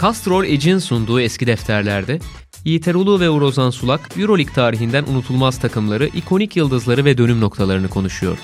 Castrol 0.00 0.44
Edge'in 0.44 0.78
sunduğu 0.78 1.20
eski 1.20 1.46
defterlerde 1.46 2.18
Yiğit 2.64 2.88
Erulu 2.88 3.20
ve 3.20 3.30
Urozan 3.30 3.70
Sulak 3.70 4.18
Euroleague 4.18 4.54
tarihinden 4.54 5.04
unutulmaz 5.04 5.58
takımları, 5.58 6.06
ikonik 6.06 6.56
yıldızları 6.56 7.04
ve 7.04 7.18
dönüm 7.18 7.40
noktalarını 7.40 7.88
konuşuyor. 7.88 8.38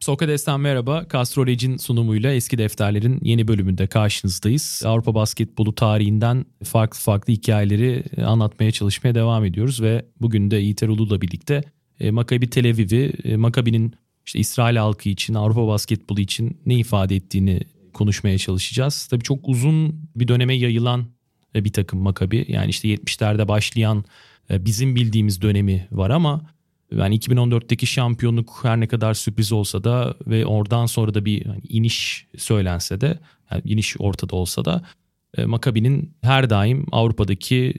Sokrates'ten 0.00 0.60
merhaba. 0.60 1.06
Castroleg'in 1.12 1.76
sunumuyla 1.76 2.32
eski 2.32 2.58
defterlerin 2.58 3.20
yeni 3.22 3.48
bölümünde 3.48 3.86
karşınızdayız. 3.86 4.82
Avrupa 4.86 5.14
basketbolu 5.14 5.74
tarihinden 5.74 6.44
farklı 6.64 7.00
farklı 7.00 7.32
hikayeleri 7.32 8.04
anlatmaya 8.24 8.72
çalışmaya 8.72 9.14
devam 9.14 9.44
ediyoruz 9.44 9.82
ve 9.82 10.06
bugün 10.20 10.50
de 10.50 10.56
Yiğit 10.56 10.82
Erulu'la 10.82 11.20
birlikte 11.20 11.62
e, 12.00 12.10
Maccabi 12.10 12.50
Tel 12.50 12.70
Aviv'i, 12.70 13.12
e, 13.24 13.36
Maccabi'nin 13.36 13.94
işte 14.26 14.38
İsrail 14.38 14.76
halkı 14.76 15.08
için, 15.08 15.34
Avrupa 15.34 15.66
basketbolu 15.66 16.20
için 16.20 16.60
ne 16.66 16.74
ifade 16.74 17.16
ettiğini 17.16 17.60
konuşmaya 17.92 18.38
çalışacağız. 18.38 19.06
Tabii 19.06 19.22
çok 19.22 19.48
uzun 19.48 20.08
bir 20.16 20.28
döneme 20.28 20.54
yayılan 20.54 21.06
e, 21.54 21.64
bir 21.64 21.72
takım 21.72 22.00
Maccabi. 22.00 22.44
Yani 22.48 22.70
işte 22.70 22.88
70'lerde 22.88 23.48
başlayan 23.48 24.04
bizim 24.50 24.96
bildiğimiz 24.96 25.42
dönemi 25.42 25.88
var 25.92 26.10
ama 26.10 26.40
yani 26.92 27.18
2014'teki 27.18 27.86
şampiyonluk 27.86 28.60
her 28.62 28.80
ne 28.80 28.86
kadar 28.86 29.14
sürpriz 29.14 29.52
olsa 29.52 29.84
da 29.84 30.14
ve 30.26 30.46
oradan 30.46 30.86
sonra 30.86 31.14
da 31.14 31.24
bir 31.24 31.46
iniş 31.68 32.26
söylense 32.36 33.00
de 33.00 33.18
yani 33.50 33.62
iniş 33.64 33.96
ortada 33.98 34.36
olsa 34.36 34.64
da 34.64 34.82
Makabi'nin 35.46 36.14
her 36.22 36.50
daim 36.50 36.86
Avrupa'daki 36.92 37.74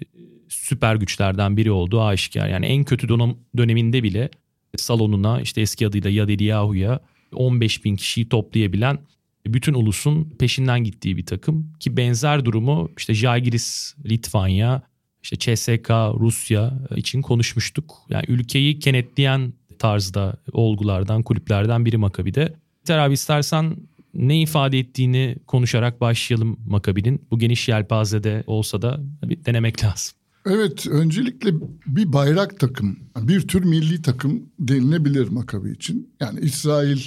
süper 0.49 0.95
güçlerden 0.95 1.57
biri 1.57 1.71
olduğu 1.71 2.01
aşikar. 2.01 2.49
Yani 2.49 2.65
en 2.65 2.83
kötü 2.83 3.09
dönem, 3.09 3.35
döneminde 3.57 4.03
bile 4.03 4.29
salonuna 4.77 5.41
işte 5.41 5.61
eski 5.61 5.87
adıyla 5.87 6.09
Yad 6.09 6.29
Eliyahu'ya 6.29 6.99
15 7.33 7.85
bin 7.85 7.95
kişiyi 7.95 8.29
toplayabilen 8.29 8.99
bütün 9.47 9.73
ulusun 9.73 10.29
peşinden 10.39 10.83
gittiği 10.83 11.17
bir 11.17 11.25
takım 11.25 11.73
ki 11.79 11.97
benzer 11.97 12.45
durumu 12.45 12.91
işte 12.97 13.13
Jagiris 13.13 13.95
Litvanya, 14.05 14.81
işte 15.23 15.37
CSK 15.37 15.89
Rusya 16.19 16.73
için 16.95 17.21
konuşmuştuk. 17.21 17.97
Yani 18.09 18.25
ülkeyi 18.27 18.79
kenetleyen 18.79 19.53
tarzda 19.79 20.37
olgulardan, 20.51 21.23
kulüplerden 21.23 21.85
biri 21.85 21.97
Makabi'de. 21.97 22.53
Ter 22.85 22.97
abi 22.97 23.13
istersen 23.13 23.75
ne 24.13 24.41
ifade 24.41 24.79
ettiğini 24.79 25.35
konuşarak 25.47 26.01
başlayalım 26.01 26.59
Makabi'nin. 26.67 27.21
Bu 27.31 27.39
geniş 27.39 27.67
yelpazede 27.69 28.43
olsa 28.47 28.81
da 28.81 28.99
bir 29.23 29.45
denemek 29.45 29.83
lazım. 29.83 30.18
Evet, 30.45 30.87
öncelikle 30.87 31.53
bir 31.85 32.13
bayrak 32.13 32.59
takım, 32.59 32.99
bir 33.21 33.41
tür 33.41 33.63
milli 33.63 34.01
takım 34.01 34.43
denilebilir 34.59 35.27
Makabi 35.27 35.71
için. 35.71 36.09
Yani 36.19 36.39
İsrail, 36.39 37.01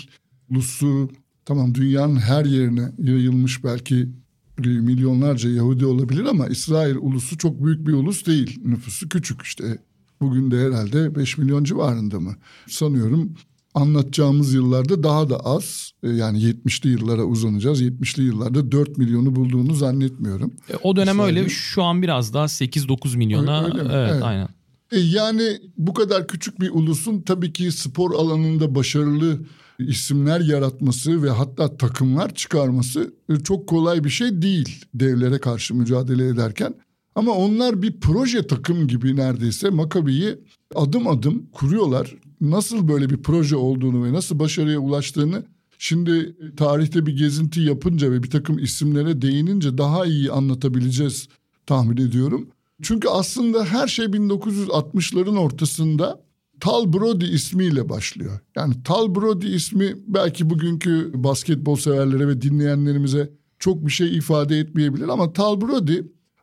Lusu, 0.52 1.10
tamam 1.44 1.74
dünyanın 1.74 2.16
her 2.16 2.44
yerine 2.44 2.92
yayılmış 2.98 3.64
belki 3.64 4.08
milyonlarca 4.58 5.50
Yahudi 5.50 5.86
olabilir 5.86 6.24
ama 6.24 6.46
İsrail 6.46 6.96
ulusu 6.96 7.38
çok 7.38 7.64
büyük 7.64 7.86
bir 7.86 7.92
ulus 7.92 8.26
değil. 8.26 8.60
Nüfusu 8.64 9.08
küçük 9.08 9.42
işte. 9.42 9.78
Bugün 10.20 10.50
de 10.50 10.66
herhalde 10.66 11.14
5 11.14 11.38
milyon 11.38 11.64
civarında 11.64 12.20
mı? 12.20 12.36
Sanıyorum 12.68 13.34
anlatacağımız 13.74 14.54
yıllarda 14.54 15.02
daha 15.02 15.30
da 15.30 15.36
az. 15.36 15.92
E, 16.02 16.10
yani 16.10 16.38
70'li 16.38 16.90
yıllara 16.90 17.24
uzanacağız. 17.24 17.82
70'li 17.82 18.22
yıllarda 18.24 18.72
4 18.72 18.98
milyonu 18.98 19.36
bulduğunu 19.36 19.74
zannetmiyorum. 19.74 20.52
E, 20.70 20.76
o 20.82 20.96
dönem 20.96 21.16
İsrail'in. 21.16 21.40
öyle. 21.40 21.48
Şu 21.48 21.82
an 21.82 22.02
biraz 22.02 22.34
daha 22.34 22.44
8-9 22.44 23.16
milyona. 23.16 23.64
Öyle, 23.64 23.80
öyle 23.80 23.92
evet, 23.94 24.10
evet, 24.12 24.22
aynen. 24.22 24.48
E, 24.92 24.98
yani 24.98 25.60
bu 25.76 25.94
kadar 25.94 26.28
küçük 26.28 26.60
bir 26.60 26.70
ulusun 26.70 27.20
tabii 27.20 27.52
ki 27.52 27.72
spor 27.72 28.14
alanında 28.14 28.74
başarılı 28.74 29.38
isimler 29.78 30.40
yaratması 30.40 31.22
ve 31.22 31.30
hatta 31.30 31.76
takımlar 31.76 32.34
çıkarması 32.34 33.14
e, 33.28 33.36
çok 33.36 33.66
kolay 33.66 34.04
bir 34.04 34.10
şey 34.10 34.42
değil 34.42 34.84
devlere 34.94 35.38
karşı 35.38 35.74
mücadele 35.74 36.28
ederken. 36.28 36.74
Ama 37.14 37.32
onlar 37.32 37.82
bir 37.82 38.00
proje 38.00 38.46
takım 38.46 38.88
gibi 38.88 39.16
neredeyse 39.16 39.70
Makabi'yi 39.70 40.38
adım 40.74 41.08
adım 41.08 41.46
kuruyorlar. 41.52 42.14
Nasıl 42.42 42.88
böyle 42.88 43.10
bir 43.10 43.16
proje 43.16 43.56
olduğunu 43.56 44.04
ve 44.04 44.12
nasıl 44.12 44.38
başarıya 44.38 44.78
ulaştığını 44.78 45.44
şimdi 45.78 46.36
tarihte 46.56 47.06
bir 47.06 47.16
gezinti 47.16 47.60
yapınca 47.60 48.10
ve 48.10 48.22
bir 48.22 48.30
takım 48.30 48.58
isimlere 48.58 49.22
değinince 49.22 49.78
daha 49.78 50.06
iyi 50.06 50.30
anlatabileceğiz 50.30 51.28
tahmin 51.66 51.96
ediyorum. 51.96 52.48
Çünkü 52.82 53.08
aslında 53.08 53.64
her 53.64 53.88
şey 53.88 54.06
1960'ların 54.06 55.38
ortasında 55.38 56.22
Tal 56.60 56.92
Brody 56.92 57.34
ismiyle 57.34 57.88
başlıyor. 57.88 58.40
Yani 58.56 58.74
Tal 58.84 59.14
Brody 59.14 59.54
ismi 59.54 59.94
belki 60.06 60.50
bugünkü 60.50 61.10
basketbol 61.14 61.76
severlere 61.76 62.28
ve 62.28 62.42
dinleyenlerimize 62.42 63.30
çok 63.58 63.86
bir 63.86 63.92
şey 63.92 64.16
ifade 64.16 64.58
etmeyebilir 64.58 65.08
ama 65.08 65.32
Tal 65.32 65.60
Brody 65.60 65.98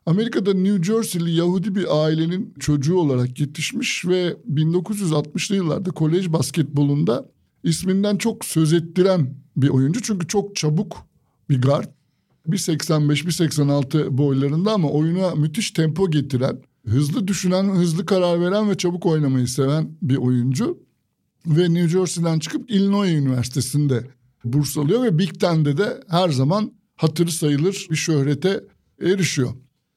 Amerika'da 0.10 0.54
New 0.54 0.84
Jersey'li 0.84 1.32
Yahudi 1.32 1.76
bir 1.76 2.04
ailenin 2.04 2.54
çocuğu 2.60 2.98
olarak 2.98 3.40
yetişmiş 3.40 4.06
ve 4.06 4.38
1960'lı 4.54 5.56
yıllarda 5.56 5.92
kolej 5.92 6.32
basketbolunda 6.34 7.30
isminden 7.64 8.18
çok 8.18 8.46
söz 8.46 8.74
ettiren 8.74 9.36
bir 9.58 9.70
oyuncu. 9.70 10.02
Çünkü 10.02 10.28
çok 10.28 10.56
çabuk 10.56 10.98
bir 11.50 11.62
guard. 11.62 11.86
1.85, 12.48 13.12
1.86 13.12 14.18
boylarında 14.18 14.72
ama 14.72 14.90
oyuna 14.90 15.36
müthiş 15.36 15.72
tempo 15.72 16.12
getiren 16.12 16.62
hızlı 16.86 17.28
düşünen, 17.28 17.64
hızlı 17.64 18.06
karar 18.06 18.42
veren 18.42 18.70
ve 18.70 18.78
çabuk 18.78 19.06
oynamayı 19.06 19.48
seven 19.48 19.98
bir 20.02 20.18
oyuncu. 20.18 20.80
Ve 21.46 21.74
New 21.74 21.88
Jersey'den 21.88 22.40
çıkıp 22.40 22.72
Illinois 22.72 23.12
Üniversitesi'nde 23.12 24.08
burs 24.44 24.78
alıyor 24.78 25.04
ve 25.04 25.18
Big 25.18 25.40
Ten'de 25.40 25.78
de 25.78 26.04
her 26.08 26.30
zaman 26.30 26.72
hatırı 26.96 27.32
sayılır 27.32 27.88
bir 27.92 27.96
şöhrete 27.96 28.64
erişiyor. 29.02 29.54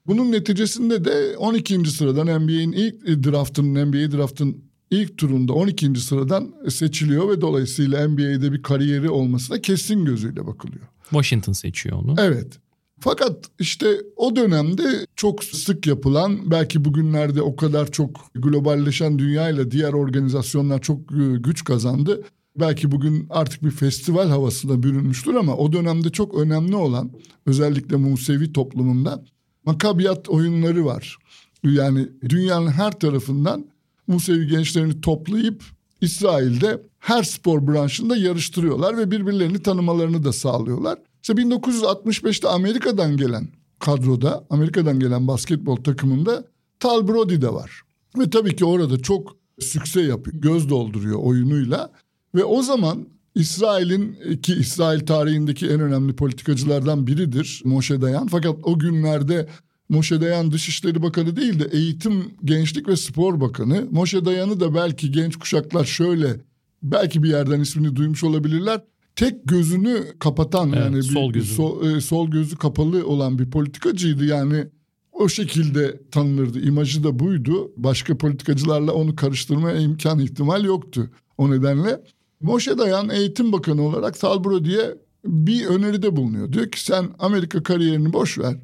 Bunun 0.06 0.32
neticesinde 0.32 1.04
de 1.04 1.36
12. 1.36 1.90
sıradan 1.90 2.42
NBA'in 2.42 2.72
ilk 2.72 3.06
draftının, 3.06 3.86
NBA 3.86 4.16
draftın 4.16 4.64
ilk 4.90 5.18
turunda 5.18 5.52
12. 5.52 5.94
sıradan 6.00 6.54
seçiliyor 6.68 7.30
ve 7.30 7.40
dolayısıyla 7.40 8.08
NBA'de 8.08 8.52
bir 8.52 8.62
kariyeri 8.62 9.10
olmasına 9.10 9.60
kesin 9.60 10.04
gözüyle 10.04 10.46
bakılıyor. 10.46 10.84
Washington 11.10 11.52
seçiyor 11.52 11.98
onu. 12.02 12.14
Evet. 12.18 12.58
Fakat 13.00 13.50
işte 13.58 14.00
o 14.16 14.36
dönemde 14.36 15.06
çok 15.16 15.44
sık 15.44 15.86
yapılan 15.86 16.50
belki 16.50 16.84
bugünlerde 16.84 17.42
o 17.42 17.56
kadar 17.56 17.90
çok 17.90 18.20
globalleşen 18.34 19.19
dünyayla 19.19 19.70
diğer 19.70 19.92
organizasyonlar 19.92 20.80
çok 20.80 20.98
e, 21.12 21.36
güç 21.38 21.64
kazandı. 21.64 22.22
Belki 22.60 22.90
bugün 22.90 23.26
artık 23.30 23.64
bir 23.64 23.70
festival 23.70 24.28
havasına 24.28 24.82
bürünmüştür 24.82 25.34
ama 25.34 25.56
o 25.56 25.72
dönemde 25.72 26.10
çok 26.10 26.34
önemli 26.34 26.76
olan 26.76 27.10
özellikle 27.46 27.96
Musevi 27.96 28.52
toplumunda 28.52 29.24
makabiyat 29.64 30.28
oyunları 30.28 30.84
var. 30.84 31.18
Yani 31.64 32.08
dünyanın 32.28 32.70
her 32.70 32.92
tarafından 32.92 33.66
Musevi 34.06 34.46
gençlerini 34.46 35.00
toplayıp 35.00 35.62
İsrail'de 36.00 36.82
her 36.98 37.22
spor 37.22 37.66
branşında 37.66 38.16
yarıştırıyorlar 38.16 38.96
ve 38.96 39.10
birbirlerini 39.10 39.62
tanımalarını 39.62 40.24
da 40.24 40.32
sağlıyorlar. 40.32 40.98
İşte 41.22 41.32
1965'te 41.32 42.48
Amerika'dan 42.48 43.16
gelen 43.16 43.48
kadroda, 43.78 44.44
Amerika'dan 44.50 45.00
gelen 45.00 45.28
basketbol 45.28 45.76
takımında 45.76 46.44
Tal 46.80 47.08
Brody 47.08 47.40
de 47.40 47.54
var. 47.54 47.82
Ve 48.18 48.30
tabii 48.30 48.56
ki 48.56 48.64
orada 48.64 48.98
çok 48.98 49.36
sükse 49.60 50.02
yapıyor, 50.02 50.36
göz 50.36 50.70
dolduruyor 50.70 51.18
oyunuyla. 51.18 51.92
Ve 52.34 52.44
o 52.44 52.62
zaman 52.62 53.06
İsrail'in 53.34 54.16
ki 54.43 54.54
İsrail 54.54 55.06
tarihindeki 55.06 55.66
en 55.66 55.81
önemli 55.81 56.16
politikacılardan 56.16 57.06
biridir 57.06 57.62
Moshe 57.65 58.00
Dayan. 58.00 58.26
Fakat 58.26 58.56
o 58.62 58.78
günlerde 58.78 59.48
Moshe 59.88 60.20
Dayan 60.20 60.53
Dışişleri 60.53 61.02
Bakanı 61.02 61.37
değil 61.37 61.61
de 61.61 61.69
Eğitim, 61.73 62.25
Gençlik 62.44 62.88
ve 62.88 62.96
Spor 62.96 63.40
Bakanı. 63.40 63.87
Moshe 63.90 64.25
Dayan'ı 64.25 64.61
da 64.61 64.75
belki 64.75 65.12
genç 65.12 65.37
kuşaklar 65.37 65.84
şöyle 65.84 66.37
belki 66.82 67.23
bir 67.23 67.29
yerden 67.29 67.61
ismini 67.61 67.96
duymuş 67.96 68.25
olabilirler 68.25 68.81
tek 69.17 69.44
gözünü 69.44 70.05
kapatan 70.19 70.73
evet, 70.73 70.85
yani 70.85 71.02
sol 71.02 71.28
bir, 71.28 71.35
gözü. 71.35 71.55
Sol, 71.55 71.87
e, 71.87 72.00
sol 72.00 72.31
gözü 72.31 72.56
kapalı 72.56 73.06
olan 73.06 73.38
bir 73.38 73.50
politikacıydı 73.50 74.25
yani 74.25 74.67
o 75.12 75.28
şekilde 75.28 76.00
tanınırdı. 76.11 76.61
İmajı 76.61 77.05
da 77.05 77.19
buydu. 77.19 77.73
Başka 77.76 78.19
politikacılarla 78.19 78.93
onu 78.93 79.17
karıştırmaya 79.17 79.81
imkan 79.81 80.19
ihtimal 80.19 80.64
yoktu. 80.64 81.11
O 81.38 81.50
nedenle 81.50 82.00
Moshe 82.42 82.78
Dayan 82.78 83.08
eğitim 83.08 83.52
bakanı 83.52 83.82
olarak 83.82 84.20
Talbro 84.20 84.64
diye 84.64 84.94
bir 85.24 85.66
öneride 85.66 86.16
bulunuyor. 86.16 86.52
Diyor 86.52 86.70
ki 86.70 86.84
sen 86.84 87.08
Amerika 87.18 87.62
kariyerini 87.62 88.12
boş 88.12 88.38
ver. 88.38 88.56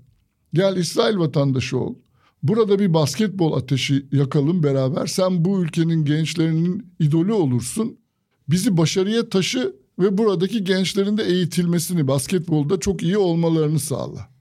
Gel 0.54 0.76
İsrail 0.76 1.19
vatandaşı 1.19 1.78
ol. 1.78 1.94
Burada 2.42 2.78
bir 2.78 2.94
basketbol 2.94 3.52
ateşi 3.52 4.06
yakalım 4.12 4.62
beraber. 4.62 5.06
Sen 5.06 5.44
bu 5.44 5.62
ülkenin 5.62 6.04
gençlerinin 6.04 6.92
idolü 7.00 7.32
olursun. 7.32 7.98
Bizi 8.48 8.76
başarıya 8.76 9.28
taşı 9.28 9.76
ve 9.98 10.19
buradaki 10.19 10.64
gençlerin 10.64 11.16
de 11.16 11.25
eğitilmesini 11.25 12.08
basketbolda 12.08 12.80
çok 12.80 13.02
iyi 13.02 13.19
olmalarını 13.19 13.78
sağla. 13.78 14.38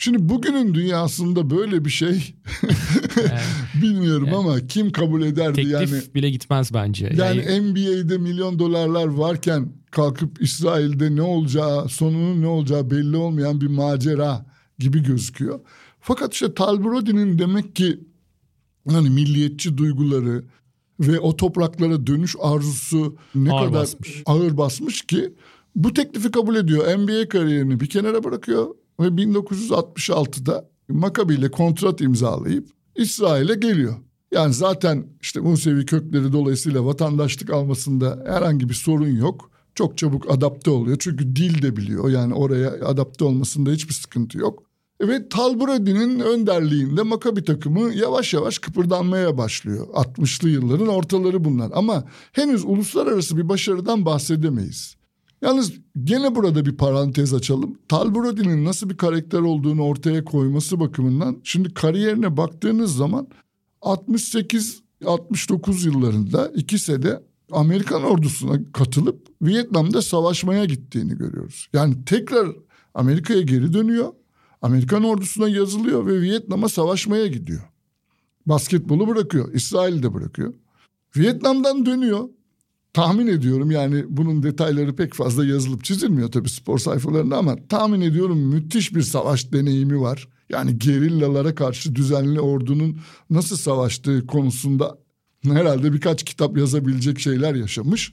Şimdi 0.00 0.28
bugünün 0.28 0.74
dünyasında 0.74 1.50
böyle 1.50 1.84
bir 1.84 1.90
şey 1.90 2.14
bilmiyorum 3.82 4.26
yani, 4.26 4.36
ama 4.36 4.66
kim 4.66 4.92
kabul 4.92 5.22
ederdi 5.22 5.54
teklif 5.54 5.72
yani. 5.72 5.86
Teklif 5.86 6.14
bile 6.14 6.30
gitmez 6.30 6.74
bence. 6.74 7.12
Yani, 7.16 7.44
yani 7.46 7.70
NBA'de 7.70 8.18
milyon 8.18 8.58
dolarlar 8.58 9.06
varken 9.06 9.72
kalkıp 9.90 10.42
İsrail'de 10.42 11.16
ne 11.16 11.22
olacağı, 11.22 11.88
sonunun 11.88 12.42
ne 12.42 12.46
olacağı 12.46 12.90
belli 12.90 13.16
olmayan 13.16 13.60
bir 13.60 13.66
macera 13.66 14.46
gibi 14.78 15.02
gözüküyor. 15.02 15.60
Fakat 16.00 16.34
işte 16.34 16.54
Talbrodi'nin 16.54 17.38
demek 17.38 17.76
ki 17.76 18.00
hani 18.90 19.10
milliyetçi 19.10 19.78
duyguları 19.78 20.44
ve 21.00 21.20
o 21.20 21.36
topraklara 21.36 22.06
dönüş 22.06 22.36
arzusu 22.40 23.16
ne 23.34 23.52
ağır 23.52 23.66
kadar 23.66 23.80
basmış. 23.80 24.22
ağır 24.26 24.56
basmış 24.56 25.02
ki 25.02 25.34
bu 25.74 25.94
teklifi 25.94 26.30
kabul 26.30 26.56
ediyor. 26.56 26.98
NBA 26.98 27.28
kariyerini 27.28 27.80
bir 27.80 27.86
kenara 27.86 28.24
bırakıyor 28.24 28.66
ve 29.00 29.06
1966'da 29.06 30.70
Maccabi 30.88 31.34
ile 31.34 31.50
kontrat 31.50 32.00
imzalayıp 32.00 32.68
İsrail'e 32.96 33.54
geliyor. 33.54 33.94
Yani 34.32 34.54
zaten 34.54 35.06
işte 35.20 35.40
Musevi 35.40 35.86
kökleri 35.86 36.32
dolayısıyla 36.32 36.84
vatandaşlık 36.84 37.50
almasında 37.50 38.24
herhangi 38.26 38.68
bir 38.68 38.74
sorun 38.74 39.16
yok. 39.16 39.50
Çok 39.74 39.98
çabuk 39.98 40.30
adapte 40.30 40.70
oluyor 40.70 40.96
çünkü 41.00 41.36
dil 41.36 41.62
de 41.62 41.76
biliyor. 41.76 42.08
Yani 42.10 42.34
oraya 42.34 42.70
adapte 42.70 43.24
olmasında 43.24 43.70
hiçbir 43.70 43.94
sıkıntı 43.94 44.38
yok. 44.38 44.62
Ve 45.00 45.28
Talbrodi'nin 45.28 46.20
önderliğinde 46.20 47.02
Makabi 47.02 47.44
takımı 47.44 47.94
yavaş 47.94 48.34
yavaş 48.34 48.58
kıpırdanmaya 48.58 49.38
başlıyor. 49.38 49.86
60'lı 49.86 50.48
yılların 50.48 50.88
ortaları 50.88 51.44
bunlar 51.44 51.70
ama 51.74 52.04
henüz 52.32 52.64
uluslararası 52.64 53.36
bir 53.36 53.48
başarıdan 53.48 54.06
bahsedemeyiz. 54.06 54.97
Yalnız 55.42 55.72
gene 56.04 56.34
burada 56.34 56.66
bir 56.66 56.76
parantez 56.76 57.34
açalım. 57.34 57.78
Talbrodi'nin 57.88 58.64
nasıl 58.64 58.90
bir 58.90 58.96
karakter 58.96 59.38
olduğunu 59.38 59.82
ortaya 59.82 60.24
koyması 60.24 60.80
bakımından 60.80 61.40
şimdi 61.44 61.74
kariyerine 61.74 62.36
baktığınız 62.36 62.96
zaman 62.96 63.28
68-69 63.82 65.86
yıllarında 65.86 66.48
ikisi 66.48 67.02
de 67.02 67.22
Amerikan 67.52 68.02
ordusuna 68.02 68.60
katılıp 68.72 69.26
Vietnam'da 69.42 70.02
savaşmaya 70.02 70.64
gittiğini 70.64 71.18
görüyoruz. 71.18 71.68
Yani 71.72 72.04
tekrar 72.04 72.48
Amerika'ya 72.94 73.40
geri 73.40 73.72
dönüyor. 73.72 74.12
Amerikan 74.62 75.04
ordusuna 75.04 75.48
yazılıyor 75.48 76.06
ve 76.06 76.20
Vietnam'a 76.20 76.68
savaşmaya 76.68 77.26
gidiyor. 77.26 77.62
Basketbolu 78.46 79.08
bırakıyor. 79.08 79.54
İsrail'i 79.54 80.02
de 80.02 80.14
bırakıyor. 80.14 80.54
Vietnam'dan 81.16 81.86
dönüyor. 81.86 82.28
Tahmin 82.92 83.26
ediyorum 83.26 83.70
yani 83.70 84.04
bunun 84.08 84.42
detayları 84.42 84.96
pek 84.96 85.14
fazla 85.14 85.44
yazılıp 85.44 85.84
çizilmiyor 85.84 86.32
tabii 86.32 86.48
spor 86.48 86.78
sayfalarında 86.78 87.36
ama 87.36 87.56
tahmin 87.68 88.00
ediyorum 88.00 88.38
müthiş 88.38 88.94
bir 88.94 89.02
savaş 89.02 89.52
deneyimi 89.52 90.00
var. 90.00 90.28
Yani 90.48 90.78
gerillalara 90.78 91.54
karşı 91.54 91.94
düzenli 91.94 92.40
ordunun 92.40 92.98
nasıl 93.30 93.56
savaştığı 93.56 94.26
konusunda 94.26 94.98
herhalde 95.44 95.92
birkaç 95.92 96.22
kitap 96.22 96.58
yazabilecek 96.58 97.20
şeyler 97.20 97.54
yaşamış. 97.54 98.12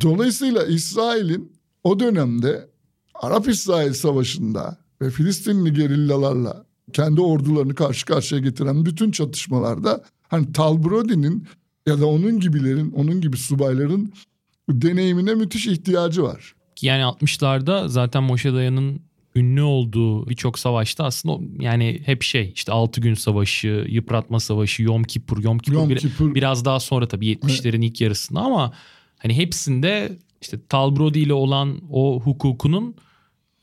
Dolayısıyla 0.00 0.66
İsrail'in 0.66 1.52
o 1.84 2.00
dönemde 2.00 2.70
Arap-İsrail 3.14 3.92
Savaşı'nda 3.92 4.78
ve 5.02 5.10
Filistinli 5.10 5.72
gerillalarla 5.72 6.66
kendi 6.92 7.20
ordularını 7.20 7.74
karşı 7.74 8.06
karşıya 8.06 8.40
getiren 8.40 8.84
bütün 8.84 9.10
çatışmalarda 9.10 10.04
hani 10.28 10.52
Talbrodi'nin 10.52 11.46
ya 11.86 12.00
da 12.00 12.06
onun 12.06 12.40
gibilerin, 12.40 12.92
onun 12.92 13.20
gibi 13.20 13.36
subayların 13.36 14.12
deneyimine 14.70 15.34
müthiş 15.34 15.66
ihtiyacı 15.66 16.22
var. 16.22 16.54
Yani 16.82 17.02
60'larda 17.02 17.88
zaten 17.88 18.22
Moshe 18.22 18.54
Dayan'ın 18.54 19.00
ünlü 19.36 19.62
olduğu 19.62 20.28
birçok 20.28 20.58
savaşta 20.58 21.04
aslında 21.04 21.62
yani 21.64 22.02
hep 22.04 22.22
şey 22.22 22.52
işte 22.54 22.72
6 22.72 23.00
gün 23.00 23.14
savaşı, 23.14 23.86
yıpratma 23.88 24.40
savaşı, 24.40 24.82
Yom 24.82 25.02
Kippur, 25.02 25.44
Yom 25.44 25.58
Kippur, 25.58 25.78
Yom 25.78 25.94
Kippur. 25.94 26.34
biraz 26.34 26.64
daha 26.64 26.80
sonra 26.80 27.08
tabii 27.08 27.32
70'lerin 27.32 27.68
evet. 27.68 27.84
ilk 27.84 28.00
yarısında 28.00 28.40
ama 28.40 28.72
hani 29.18 29.36
hepsinde 29.36 30.18
işte 30.40 30.58
Talbrodi 30.68 31.18
ile 31.18 31.32
olan 31.32 31.80
o 31.90 32.20
hukukunun 32.20 32.94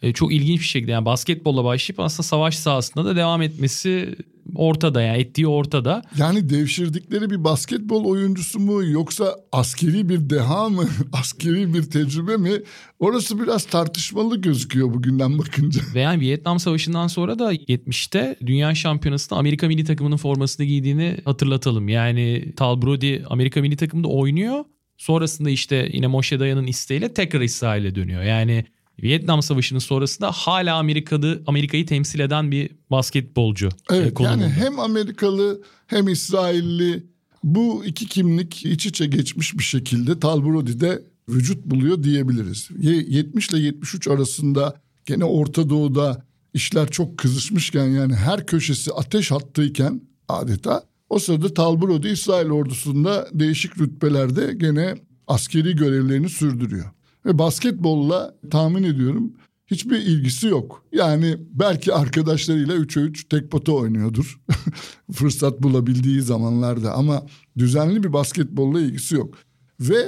e, 0.01 0.13
çok 0.13 0.33
ilginç 0.33 0.59
bir 0.59 0.65
şekilde 0.65 0.91
yani 0.91 1.05
basketbolla 1.05 1.63
başlayıp 1.63 1.99
aslında 1.99 2.23
savaş 2.23 2.55
sahasında 2.55 3.05
da 3.05 3.15
devam 3.15 3.41
etmesi 3.41 4.15
ortada 4.55 5.01
yani 5.01 5.17
ettiği 5.17 5.47
ortada. 5.47 6.01
Yani 6.17 6.49
devşirdikleri 6.49 7.29
bir 7.29 7.43
basketbol 7.43 8.05
oyuncusu 8.05 8.59
mu 8.59 8.83
yoksa 8.85 9.35
askeri 9.51 10.09
bir 10.09 10.29
deha 10.29 10.69
mı 10.69 10.87
askeri 11.13 11.73
bir 11.73 11.83
tecrübe 11.83 12.37
mi 12.37 12.51
orası 12.99 13.41
biraz 13.41 13.65
tartışmalı 13.65 14.41
gözüküyor 14.41 14.93
bugünden 14.93 15.37
bakınca. 15.39 15.81
Ve 15.95 15.99
yani 15.99 16.19
Vietnam 16.19 16.59
Savaşı'ndan 16.59 17.07
sonra 17.07 17.39
da 17.39 17.53
70'te 17.53 18.35
Dünya 18.45 18.75
Şampiyonası'nda 18.75 19.39
Amerika 19.39 19.67
Milli 19.67 19.83
Takımı'nın 19.83 20.17
formasını 20.17 20.65
giydiğini 20.65 21.17
hatırlatalım. 21.25 21.89
Yani 21.89 22.53
Tal 22.55 22.81
Brody 22.81 23.19
Amerika 23.29 23.61
Milli 23.61 23.77
Takımı'nda 23.77 24.07
oynuyor. 24.07 24.65
Sonrasında 24.97 25.49
işte 25.49 25.89
yine 25.93 26.07
Moshe 26.07 26.39
Dayan'ın 26.39 26.67
isteğiyle 26.67 27.13
tekrar 27.13 27.41
İsrail'e 27.41 27.95
dönüyor. 27.95 28.23
Yani 28.23 28.65
Vietnam 29.03 29.41
Savaşı'nın 29.41 29.79
sonrasında 29.79 30.31
hala 30.31 30.75
Amerikalı 30.75 31.43
Amerika'yı 31.47 31.85
temsil 31.85 32.19
eden 32.19 32.51
bir 32.51 32.69
basketbolcu. 32.91 33.69
Evet 33.91 34.21
e, 34.21 34.23
yani 34.23 34.49
hem 34.49 34.79
Amerikalı 34.79 35.61
hem 35.87 36.07
İsrailli 36.07 37.03
bu 37.43 37.85
iki 37.85 38.05
kimlik 38.07 38.65
iç 38.65 38.85
içe 38.85 39.05
geçmiş 39.05 39.57
bir 39.57 39.63
şekilde 39.63 40.19
Talbrodi'de 40.19 41.03
vücut 41.29 41.65
buluyor 41.65 42.03
diyebiliriz. 42.03 42.69
70 42.79 43.49
ile 43.49 43.59
73 43.59 44.07
arasında 44.07 44.81
gene 45.05 45.25
Orta 45.25 45.69
Doğu'da 45.69 46.25
işler 46.53 46.87
çok 46.89 47.17
kızışmışken 47.17 47.87
yani 47.87 48.15
her 48.15 48.45
köşesi 48.45 48.91
ateş 48.93 49.31
hattıyken 49.31 50.01
adeta 50.27 50.83
o 51.09 51.19
sırada 51.19 51.53
Talbrodi 51.53 52.07
İsrail 52.07 52.49
ordusunda 52.49 53.27
değişik 53.33 53.79
rütbelerde 53.79 54.53
gene 54.53 54.95
askeri 55.27 55.75
görevlerini 55.75 56.29
sürdürüyor. 56.29 56.85
Ve 57.25 57.39
basketbolla 57.39 58.35
tahmin 58.51 58.83
ediyorum 58.83 59.33
hiçbir 59.67 59.97
ilgisi 59.97 60.47
yok. 60.47 60.83
Yani 60.91 61.37
belki 61.51 61.93
arkadaşlarıyla 61.93 62.75
3'e 62.75 63.01
3 63.01 63.29
tek 63.29 63.51
pota 63.51 63.71
oynuyordur. 63.71 64.39
Fırsat 65.11 65.63
bulabildiği 65.63 66.21
zamanlarda 66.21 66.93
ama 66.93 67.25
düzenli 67.57 68.03
bir 68.03 68.13
basketbolla 68.13 68.81
ilgisi 68.81 69.15
yok. 69.15 69.37
Ve 69.79 70.05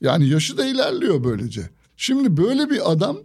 yani 0.00 0.28
yaşı 0.28 0.58
da 0.58 0.66
ilerliyor 0.66 1.24
böylece. 1.24 1.70
Şimdi 1.96 2.36
böyle 2.36 2.70
bir 2.70 2.92
adam 2.92 3.16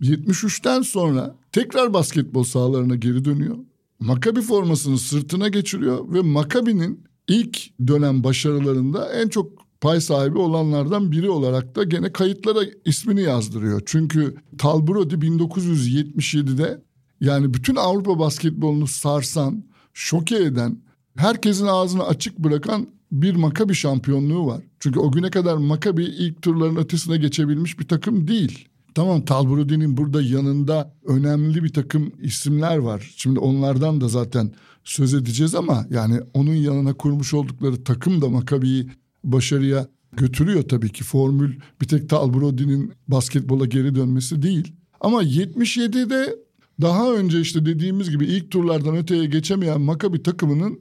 73'ten 0.00 0.82
sonra 0.82 1.36
tekrar 1.52 1.94
basketbol 1.94 2.44
sahalarına 2.44 2.96
geri 2.96 3.24
dönüyor. 3.24 3.56
Makabi 4.00 4.40
formasını 4.40 4.98
sırtına 4.98 5.48
geçiriyor 5.48 6.12
ve 6.12 6.20
Makabi'nin 6.20 7.04
ilk 7.28 7.86
dönem 7.86 8.24
başarılarında 8.24 9.12
en 9.12 9.28
çok 9.28 9.61
pay 9.82 10.00
sahibi 10.00 10.38
olanlardan 10.38 11.12
biri 11.12 11.30
olarak 11.30 11.76
da 11.76 11.84
gene 11.84 12.12
kayıtlara 12.12 12.60
ismini 12.84 13.22
yazdırıyor. 13.22 13.82
Çünkü 13.86 14.34
Tal 14.58 14.86
Brody 14.86 15.14
1977'de 15.14 16.82
yani 17.20 17.54
bütün 17.54 17.76
Avrupa 17.76 18.18
basketbolunu 18.18 18.86
sarsan, 18.86 19.64
şoke 19.94 20.36
eden, 20.36 20.78
herkesin 21.16 21.66
ağzını 21.66 22.04
açık 22.04 22.38
bırakan 22.38 22.86
bir 23.12 23.34
Makabi 23.34 23.74
şampiyonluğu 23.74 24.46
var. 24.46 24.62
Çünkü 24.80 25.00
o 25.00 25.12
güne 25.12 25.30
kadar 25.30 25.56
Makabi 25.56 26.04
ilk 26.04 26.42
turların 26.42 26.76
ötesine 26.76 27.16
geçebilmiş 27.16 27.78
bir 27.78 27.88
takım 27.88 28.28
değil. 28.28 28.68
Tamam 28.94 29.24
Talbrody'nin 29.24 29.96
burada 29.96 30.22
yanında 30.22 30.94
önemli 31.06 31.64
bir 31.64 31.72
takım 31.72 32.12
isimler 32.22 32.76
var. 32.76 33.12
Şimdi 33.16 33.38
onlardan 33.38 34.00
da 34.00 34.08
zaten 34.08 34.52
söz 34.84 35.14
edeceğiz 35.14 35.54
ama 35.54 35.86
yani 35.90 36.20
onun 36.34 36.54
yanına 36.54 36.94
kurmuş 36.94 37.34
oldukları 37.34 37.84
takım 37.84 38.22
da 38.22 38.28
Makabi'yi 38.28 38.90
başarıya 39.24 39.88
götürüyor 40.16 40.62
tabii 40.62 40.92
ki. 40.92 41.04
Formül 41.04 41.54
bir 41.80 41.88
tek 41.88 42.08
Tal 42.08 42.34
Brody'nin 42.34 42.92
basketbola 43.08 43.66
geri 43.66 43.94
dönmesi 43.94 44.42
değil. 44.42 44.72
Ama 45.00 45.22
77'de 45.22 46.36
daha 46.80 47.12
önce 47.12 47.40
işte 47.40 47.66
dediğimiz 47.66 48.10
gibi 48.10 48.26
ilk 48.26 48.50
turlardan 48.50 48.96
öteye 48.96 49.24
geçemeyen 49.24 49.80
Maccabi 49.80 50.22
takımının 50.22 50.80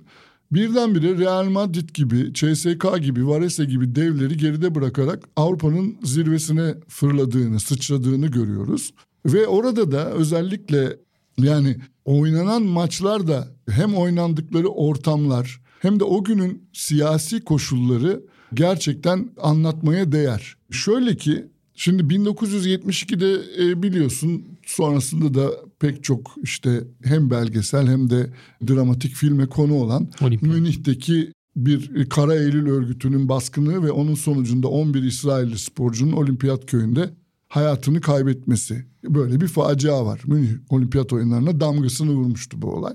birdenbire 0.51 1.17
Real 1.17 1.49
Madrid 1.49 1.89
gibi, 1.93 2.33
CSK 2.33 3.01
gibi, 3.01 3.27
Varese 3.27 3.65
gibi 3.65 3.95
devleri 3.95 4.37
geride 4.37 4.75
bırakarak 4.75 5.29
Avrupa'nın 5.35 5.97
zirvesine 6.03 6.75
fırladığını, 6.87 7.59
sıçradığını 7.59 8.27
görüyoruz. 8.27 8.93
Ve 9.25 9.47
orada 9.47 9.91
da 9.91 10.11
özellikle 10.11 10.97
yani 11.37 11.77
oynanan 12.05 12.63
maçlarda 12.63 13.47
hem 13.69 13.95
oynandıkları 13.95 14.67
ortamlar 14.67 15.61
hem 15.79 15.99
de 15.99 16.03
o 16.03 16.23
günün 16.23 16.69
siyasi 16.73 17.41
koşulları 17.41 18.21
gerçekten 18.53 19.29
anlatmaya 19.41 20.11
değer. 20.11 20.55
Şöyle 20.71 21.17
ki 21.17 21.45
şimdi 21.73 22.03
1972'de 22.03 23.41
e, 23.63 23.83
biliyorsun 23.83 24.45
sonrasında 24.65 25.33
da 25.33 25.51
pek 25.79 26.03
çok 26.03 26.35
işte 26.43 26.83
hem 27.03 27.29
belgesel 27.29 27.87
hem 27.87 28.09
de 28.09 28.33
dramatik 28.67 29.13
filme 29.13 29.45
konu 29.45 29.73
olan 29.73 30.09
Olimpiyat. 30.21 30.55
Münih'teki 30.55 31.31
bir 31.55 32.09
Kara 32.09 32.35
Eylül 32.35 32.69
örgütünün 32.69 33.29
baskını 33.29 33.83
ve 33.83 33.91
onun 33.91 34.15
sonucunda 34.15 34.67
11 34.67 35.03
İsrailli 35.03 35.59
sporcunun 35.59 36.11
olimpiyat 36.11 36.65
köyünde 36.65 37.09
hayatını 37.47 38.01
kaybetmesi. 38.01 38.85
Böyle 39.03 39.41
bir 39.41 39.47
facia 39.47 40.05
var. 40.05 40.21
Münih 40.25 40.49
Olimpiyat 40.69 41.13
oyunlarına 41.13 41.59
damgasını 41.59 42.11
vurmuştu 42.11 42.61
bu 42.61 42.67
olay. 42.67 42.93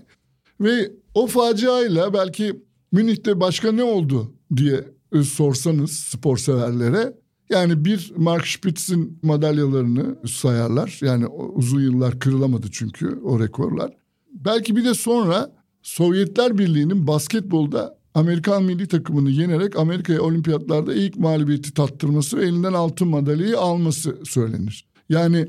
Ve 0.61 0.91
o 1.15 1.27
faciayla 1.27 2.15
belki 2.15 2.61
Münih'te 2.93 3.41
başka 3.41 3.73
ne 3.73 3.83
oldu 3.83 4.35
diye 4.57 4.85
sorsanız 5.25 5.93
spor 5.93 6.37
severlere 6.37 7.15
yani 7.51 7.85
bir 7.85 8.13
Mark 8.17 8.47
Spitz'in 8.47 9.19
madalyalarını 9.23 10.17
sayarlar. 10.29 10.99
Yani 11.03 11.27
uzun 11.27 11.81
yıllar 11.81 12.19
kırılamadı 12.19 12.67
çünkü 12.73 13.21
o 13.25 13.41
rekorlar. 13.41 13.91
Belki 14.33 14.77
bir 14.77 14.85
de 14.85 14.95
sonra 14.95 15.53
Sovyetler 15.83 16.59
Birliği'nin 16.59 17.07
basketbolda 17.07 17.99
Amerikan 18.15 18.65
milli 18.65 18.89
takımını 18.89 19.31
yenerek 19.31 19.77
Amerika'ya 19.77 20.23
olimpiyatlarda 20.23 20.95
ilk 20.95 21.17
mağlubiyeti 21.17 21.75
tattırması 21.75 22.37
ve 22.37 22.45
elinden 22.45 22.73
altın 22.73 23.09
madalyayı 23.09 23.59
alması 23.59 24.19
söylenir. 24.25 24.87
Yani 25.09 25.49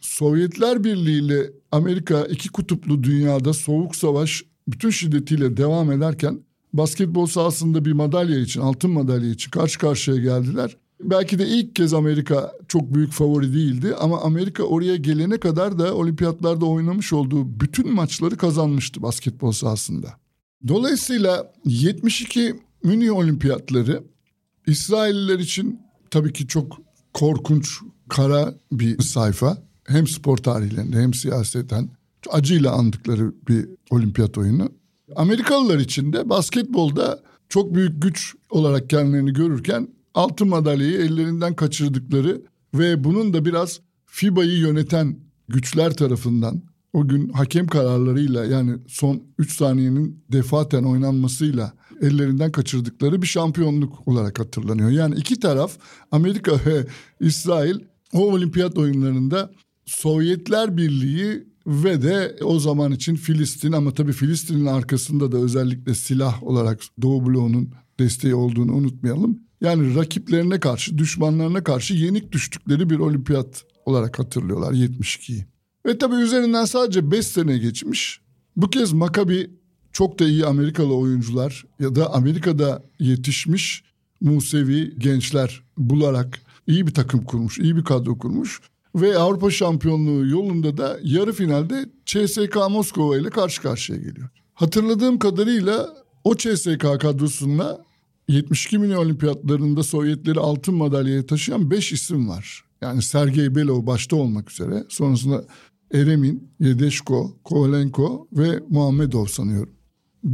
Sovyetler 0.00 0.84
Birliği 0.84 1.24
ile 1.24 1.50
Amerika 1.72 2.24
iki 2.24 2.48
kutuplu 2.48 3.02
dünyada 3.02 3.52
soğuk 3.52 3.96
savaş 3.96 4.44
bütün 4.68 4.90
şiddetiyle 4.90 5.56
devam 5.56 5.92
ederken 5.92 6.40
basketbol 6.72 7.26
sahasında 7.26 7.84
bir 7.84 7.92
madalya 7.92 8.38
için, 8.40 8.60
altın 8.60 8.90
madalya 8.90 9.30
için 9.30 9.50
karşı 9.50 9.78
karşıya 9.78 10.16
geldiler. 10.16 10.76
Belki 11.00 11.38
de 11.38 11.46
ilk 11.46 11.76
kez 11.76 11.94
Amerika 11.94 12.52
çok 12.68 12.94
büyük 12.94 13.12
favori 13.12 13.54
değildi 13.54 13.94
ama 14.00 14.20
Amerika 14.20 14.62
oraya 14.62 14.96
gelene 14.96 15.40
kadar 15.40 15.78
da 15.78 15.94
olimpiyatlarda 15.94 16.66
oynamış 16.66 17.12
olduğu 17.12 17.60
bütün 17.60 17.94
maçları 17.94 18.36
kazanmıştı 18.36 19.02
basketbol 19.02 19.52
sahasında. 19.52 20.14
Dolayısıyla 20.68 21.52
72 21.64 22.54
Münih 22.84 23.12
olimpiyatları 23.12 24.04
İsrailliler 24.66 25.38
için 25.38 25.80
tabii 26.10 26.32
ki 26.32 26.46
çok 26.46 26.78
korkunç, 27.12 27.78
kara 28.08 28.54
bir 28.72 29.02
sayfa. 29.02 29.58
Hem 29.84 30.06
spor 30.06 30.36
tarihlerinde 30.36 31.00
hem 31.00 31.14
siyaseten 31.14 31.90
acıyla 32.30 32.72
andıkları 32.72 33.32
bir 33.48 33.68
olimpiyat 33.90 34.38
oyunu. 34.38 34.72
Amerikalılar 35.16 35.78
için 35.78 36.12
de 36.12 36.28
basketbolda 36.28 37.22
çok 37.48 37.74
büyük 37.74 38.02
güç 38.02 38.34
olarak 38.50 38.90
kendilerini 38.90 39.32
görürken 39.32 39.88
altın 40.14 40.48
madalyayı 40.48 40.98
ellerinden 40.98 41.54
kaçırdıkları 41.54 42.42
ve 42.74 43.04
bunun 43.04 43.32
da 43.32 43.44
biraz 43.44 43.80
FIBA'yı 44.06 44.58
yöneten 44.58 45.16
güçler 45.48 45.94
tarafından 45.94 46.62
o 46.92 47.08
gün 47.08 47.28
hakem 47.28 47.66
kararlarıyla 47.66 48.44
yani 48.44 48.78
son 48.88 49.22
3 49.38 49.56
saniyenin 49.56 50.24
defaten 50.32 50.84
oynanmasıyla 50.84 51.72
ellerinden 52.00 52.52
kaçırdıkları 52.52 53.22
bir 53.22 53.26
şampiyonluk 53.26 54.08
olarak 54.08 54.38
hatırlanıyor. 54.38 54.90
Yani 54.90 55.14
iki 55.14 55.40
taraf 55.40 55.78
Amerika 56.10 56.52
ve 56.52 56.86
İsrail 57.20 57.78
o 58.12 58.32
olimpiyat 58.32 58.78
oyunlarında 58.78 59.50
Sovyetler 59.86 60.76
Birliği 60.76 61.51
ve 61.66 62.02
de 62.02 62.36
o 62.42 62.58
zaman 62.58 62.92
için 62.92 63.14
Filistin 63.14 63.72
ama 63.72 63.94
tabii 63.94 64.12
Filistin'in 64.12 64.66
arkasında 64.66 65.32
da 65.32 65.38
özellikle 65.38 65.94
silah 65.94 66.42
olarak 66.42 66.80
Doğu 67.02 67.26
bloğunun 67.26 67.70
desteği 67.98 68.34
olduğunu 68.34 68.72
unutmayalım. 68.72 69.38
Yani 69.60 69.96
rakiplerine 69.96 70.60
karşı, 70.60 70.98
düşmanlarına 70.98 71.64
karşı 71.64 71.94
yenik 71.94 72.32
düştükleri 72.32 72.90
bir 72.90 72.98
olimpiyat 72.98 73.64
olarak 73.86 74.18
hatırlıyorlar 74.18 74.72
72'yi. 74.72 75.46
Ve 75.86 75.98
tabii 75.98 76.14
üzerinden 76.14 76.64
sadece 76.64 77.10
5 77.10 77.26
sene 77.26 77.58
geçmiş. 77.58 78.20
Bu 78.56 78.70
kez 78.70 78.92
Maccabi 78.92 79.50
çok 79.92 80.18
da 80.18 80.24
iyi 80.24 80.46
Amerikalı 80.46 80.94
oyuncular 80.94 81.64
ya 81.80 81.94
da 81.94 82.14
Amerika'da 82.14 82.82
yetişmiş 82.98 83.84
Musevi 84.20 84.98
gençler 84.98 85.62
bularak 85.78 86.40
iyi 86.66 86.86
bir 86.86 86.94
takım 86.94 87.24
kurmuş, 87.24 87.58
iyi 87.58 87.76
bir 87.76 87.84
kadro 87.84 88.18
kurmuş. 88.18 88.60
Ve 88.94 89.18
Avrupa 89.18 89.50
şampiyonluğu 89.50 90.26
yolunda 90.26 90.76
da 90.76 90.98
yarı 91.02 91.32
finalde 91.32 91.90
CSK 92.06 92.56
Moskova 92.70 93.16
ile 93.16 93.30
karşı 93.30 93.62
karşıya 93.62 93.98
geliyor. 93.98 94.28
Hatırladığım 94.54 95.18
kadarıyla 95.18 95.88
o 96.24 96.36
CSK 96.36 96.80
kadrosunda 96.80 97.84
72 98.28 98.78
milyon 98.78 99.04
olimpiyatlarında 99.04 99.82
Sovyetleri 99.82 100.40
altın 100.40 100.74
madalyaya 100.74 101.26
taşıyan 101.26 101.70
5 101.70 101.92
isim 101.92 102.28
var. 102.28 102.64
Yani 102.80 103.02
Sergey 103.02 103.54
Belov 103.54 103.86
başta 103.86 104.16
olmak 104.16 104.50
üzere. 104.50 104.84
Sonrasında 104.88 105.44
Eremin, 105.94 106.50
Yedeşko, 106.60 107.36
Kovalenko 107.44 108.28
ve 108.32 108.60
Muhammedov 108.68 109.26
sanıyorum. 109.26 109.72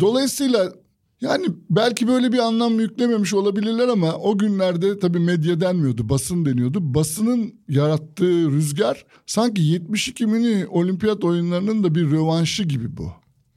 Dolayısıyla 0.00 0.72
yani 1.20 1.46
belki 1.70 2.08
böyle 2.08 2.32
bir 2.32 2.38
anlam 2.38 2.80
yüklememiş 2.80 3.34
olabilirler 3.34 3.88
ama 3.88 4.14
o 4.14 4.38
günlerde 4.38 4.98
tabii 4.98 5.18
medya 5.18 5.60
denmiyordu, 5.60 6.08
basın 6.08 6.44
deniyordu. 6.44 6.94
Basının 6.94 7.54
yarattığı 7.68 8.50
rüzgar 8.50 9.06
sanki 9.26 9.62
72 9.62 10.26
mini 10.26 10.66
olimpiyat 10.66 11.24
oyunlarının 11.24 11.84
da 11.84 11.94
bir 11.94 12.10
rövanşı 12.10 12.62
gibi 12.62 12.96
bu. 12.96 13.12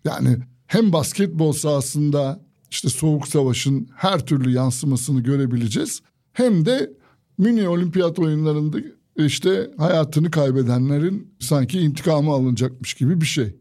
Yani 0.06 0.38
hem 0.68 0.94
basketbol 0.94 1.52
sahasında 1.52 2.42
işte 2.72 2.90
Soğuk 2.90 3.28
Savaş'ın 3.28 3.88
her 3.96 4.26
türlü 4.26 4.52
yansımasını 4.52 5.22
görebileceğiz. 5.22 6.02
Hem 6.34 6.66
de 6.66 6.94
mini 7.38 7.68
olimpiyat 7.68 8.20
oyunlarında 8.20 8.78
işte 9.18 9.72
hayatını 9.78 10.32
kaybedenlerin 10.32 11.34
sanki 11.40 11.80
intikamı 11.80 12.32
alınacakmış 12.32 12.94
gibi 12.94 13.22
bir 13.22 13.26
şey. 13.26 13.56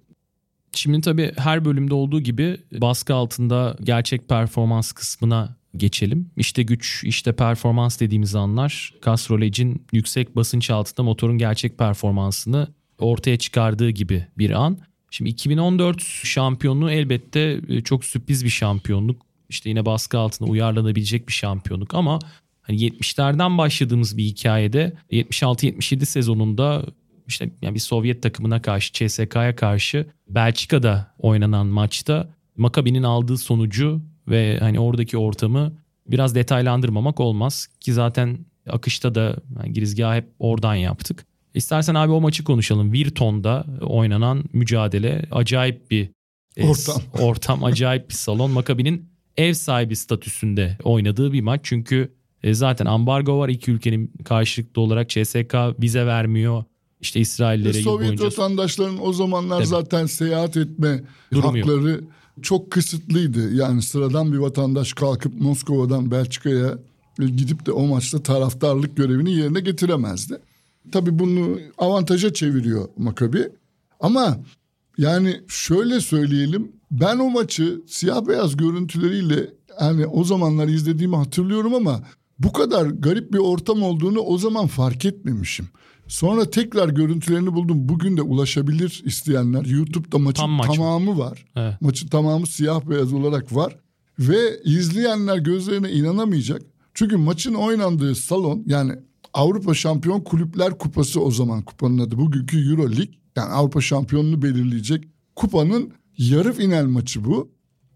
Şimdi 0.72 1.00
tabii 1.00 1.32
her 1.36 1.64
bölümde 1.64 1.94
olduğu 1.94 2.20
gibi 2.20 2.56
baskı 2.72 3.14
altında 3.14 3.76
gerçek 3.82 4.28
performans 4.28 4.92
kısmına 4.92 5.56
geçelim. 5.76 6.30
İşte 6.36 6.62
güç, 6.62 7.04
işte 7.04 7.32
performans 7.32 8.00
dediğimiz 8.00 8.34
anlar 8.34 8.94
Castroleg'in 9.04 9.86
yüksek 9.92 10.36
basınç 10.36 10.70
altında 10.70 11.02
motorun 11.02 11.38
gerçek 11.38 11.78
performansını 11.78 12.68
ortaya 12.98 13.36
çıkardığı 13.36 13.90
gibi 13.90 14.26
bir 14.38 14.50
an. 14.50 14.78
Şimdi 15.10 15.30
2014 15.30 16.02
şampiyonluğu 16.02 16.90
elbette 16.90 17.60
e, 17.68 17.80
çok 17.80 18.04
sürpriz 18.04 18.44
bir 18.44 18.50
şampiyonluk. 18.50 19.22
İşte 19.48 19.68
yine 19.68 19.86
baskı 19.86 20.18
altında 20.18 20.50
uyarlanabilecek 20.50 21.28
bir 21.28 21.32
şampiyonluk 21.32 21.94
ama 21.94 22.18
hani 22.62 22.78
70'lerden 22.78 23.58
başladığımız 23.58 24.16
bir 24.16 24.24
hikayede 24.24 24.92
76-77 25.10 26.04
sezonunda 26.04 26.84
işte 27.30 27.50
yani 27.62 27.75
bir 27.75 27.80
Sovyet 27.80 28.22
takımına 28.22 28.62
karşı 28.62 28.92
CSK'ya 28.92 29.56
karşı 29.56 30.06
Belçika'da 30.28 31.14
oynanan 31.18 31.66
maçta 31.66 32.28
Makabi'nin 32.56 33.02
aldığı 33.02 33.38
sonucu 33.38 34.02
ve 34.28 34.58
hani 34.58 34.80
oradaki 34.80 35.18
ortamı 35.18 35.72
biraz 36.06 36.34
detaylandırmamak 36.34 37.20
olmaz 37.20 37.68
ki 37.80 37.92
zaten 37.92 38.38
akışta 38.68 39.14
da 39.14 39.37
yani 39.56 39.72
girizgahı 39.72 40.14
hep 40.14 40.28
oradan 40.38 40.75
yaptık. 40.75 41.26
İstersen 41.54 41.94
abi 41.94 42.12
o 42.12 42.20
maçı 42.20 42.44
konuşalım. 42.44 42.92
Virton'da 42.92 43.66
oynanan 43.80 44.44
mücadele 44.52 45.22
acayip 45.30 45.90
bir 45.90 46.10
ortam. 46.62 47.02
ortam 47.20 47.64
acayip 47.64 48.08
bir 48.08 48.14
salon. 48.14 48.50
Makabi'nin 48.50 49.10
ev 49.37 49.52
sahibi 49.52 49.96
statüsünde 49.96 50.78
oynadığı 50.84 51.32
bir 51.32 51.40
maç. 51.40 51.60
Çünkü 51.62 52.14
e, 52.42 52.54
zaten 52.54 52.87
ambargo 52.87 53.38
var 53.38 53.49
iki 53.49 53.70
ülkenin 53.70 54.12
karşılıklı 54.25 54.82
olarak 54.82 55.08
CSK 55.08 55.54
vize 55.82 56.06
vermiyor. 56.06 56.64
İşte 57.00 57.21
İsraillere 57.21 57.83
Sovyet 57.83 58.09
boyunca... 58.09 58.26
vatandaşların 58.26 59.07
o 59.07 59.12
zamanlar 59.12 59.57
Tabii. 59.57 59.66
zaten 59.66 60.07
seyahat 60.07 60.57
etme 60.57 61.02
Durum 61.33 61.57
hakları 61.57 61.90
yok. 61.90 62.00
çok 62.42 62.71
kısıtlıydı. 62.71 63.54
Yani 63.54 63.83
sıradan 63.83 64.33
bir 64.33 64.38
vatandaş 64.38 64.92
kalkıp 64.92 65.40
Moskova'dan 65.40 66.11
Belçika'ya 66.11 66.78
gidip 67.19 67.66
de 67.66 67.73
o 67.73 67.87
maçta 67.87 68.23
taraftarlık 68.23 68.97
görevini 68.97 69.33
yerine 69.33 69.61
getiremezdi. 69.61 70.38
Tabii 70.92 71.19
bunu 71.19 71.59
avantaja 71.78 72.33
çeviriyor 72.33 72.88
Makabi. 72.99 73.49
Ama 74.00 74.38
yani 74.99 75.40
şöyle 75.49 76.00
söyleyelim 76.00 76.73
ben 76.90 77.19
o 77.19 77.30
maçı 77.30 77.80
siyah 77.87 78.26
beyaz 78.28 78.57
görüntüleriyle 78.57 79.50
yani 79.80 80.07
o 80.07 80.25
zamanlar 80.25 80.69
izlediğimi 80.69 81.16
hatırlıyorum 81.16 81.75
ama 81.75 82.02
bu 82.38 82.52
kadar 82.52 82.87
garip 82.87 83.33
bir 83.33 83.38
ortam 83.38 83.83
olduğunu 83.83 84.21
o 84.21 84.38
zaman 84.38 84.66
fark 84.66 85.04
etmemişim. 85.04 85.69
Sonra 86.11 86.50
tekrar 86.50 86.88
görüntülerini 86.88 87.55
buldum. 87.55 87.88
Bugün 87.88 88.17
de 88.17 88.23
ulaşabilir 88.23 89.02
isteyenler. 89.05 89.64
YouTube'da 89.64 90.19
maçın 90.19 90.43
Tam 90.43 90.50
maç 90.50 90.67
tamamı 90.67 91.19
var. 91.19 91.45
Evet. 91.57 91.81
Maçın 91.81 92.09
tamamı 92.09 92.47
siyah 92.47 92.81
beyaz 92.90 93.12
olarak 93.12 93.57
var. 93.57 93.76
Ve 94.19 94.62
izleyenler 94.64 95.37
gözlerine 95.37 95.90
inanamayacak. 95.90 96.62
Çünkü 96.95 97.17
maçın 97.17 97.55
oynandığı 97.55 98.14
salon 98.14 98.62
yani 98.67 98.93
Avrupa 99.35 99.75
Şampiyon 99.75 100.21
Kulüpler 100.21 100.79
Kupası 100.79 101.21
o 101.21 101.31
zaman 101.31 101.62
kupanın 101.62 101.99
adı. 101.99 102.19
Bugünkü 102.19 102.71
Euro 102.71 102.90
Lig 102.90 103.11
yani 103.37 103.52
Avrupa 103.52 103.81
şampiyonunu 103.81 104.43
belirleyecek 104.43 105.05
kupanın 105.37 105.93
yarı 106.19 106.52
final 106.52 106.85
maçı 106.85 107.25
bu. 107.25 107.50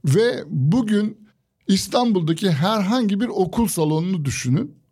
Ve 0.04 0.44
bugün 0.49 1.18
İstanbul'daki 1.68 2.50
herhangi 2.50 3.21
bir 3.21 3.28
okul 3.28 3.66
salonunu 3.66 4.25
düşünün. 4.25 4.83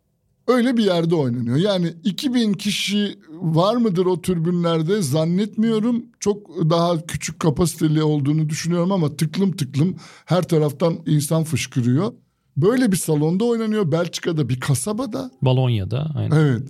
Öyle 0.47 0.77
bir 0.77 0.83
yerde 0.83 1.15
oynanıyor. 1.15 1.57
Yani 1.57 1.93
2000 2.03 2.53
kişi 2.53 3.19
var 3.29 3.75
mıdır 3.75 4.05
o 4.05 4.21
türbünlerde 4.21 5.01
zannetmiyorum. 5.01 6.05
Çok 6.19 6.49
daha 6.69 7.05
küçük 7.05 7.39
kapasiteli 7.39 8.03
olduğunu 8.03 8.49
düşünüyorum 8.49 8.91
ama 8.91 9.15
tıklım 9.15 9.51
tıklım 9.51 9.95
her 10.25 10.41
taraftan 10.43 10.99
insan 11.05 11.43
fışkırıyor. 11.43 12.13
Böyle 12.57 12.91
bir 12.91 12.97
salonda 12.97 13.45
oynanıyor 13.45 13.91
Belçika'da 13.91 14.49
bir 14.49 14.59
kasabada. 14.59 15.31
Balonya'da 15.41 16.11
aynen. 16.15 16.35
Evet. 16.35 16.63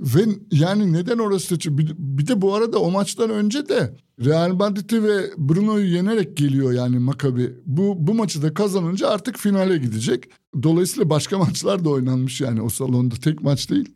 Ve 0.00 0.20
yani 0.52 0.92
neden 0.92 1.18
orası 1.18 1.46
seçildi? 1.46 1.78
Bir, 1.78 1.94
bir 1.98 2.26
de 2.26 2.42
bu 2.42 2.54
arada 2.54 2.78
o 2.78 2.90
maçtan 2.90 3.30
önce 3.30 3.68
de 3.68 3.96
Real 4.24 4.54
Madrid'i 4.54 5.02
ve 5.02 5.30
Bruno'yu 5.38 5.94
yenerek 5.94 6.36
geliyor 6.36 6.72
yani 6.72 6.98
Maccabi. 6.98 7.54
Bu, 7.66 7.94
bu 7.98 8.14
maçı 8.14 8.42
da 8.42 8.54
kazanınca 8.54 9.08
artık 9.08 9.38
finale 9.38 9.78
gidecek. 9.78 10.24
Dolayısıyla 10.62 11.10
başka 11.10 11.38
maçlar 11.44 11.84
da 11.84 11.88
oynanmış 11.90 12.40
yani 12.40 12.62
o 12.62 12.68
salonda 12.68 13.14
tek 13.14 13.42
maç 13.42 13.70
değil. 13.70 13.88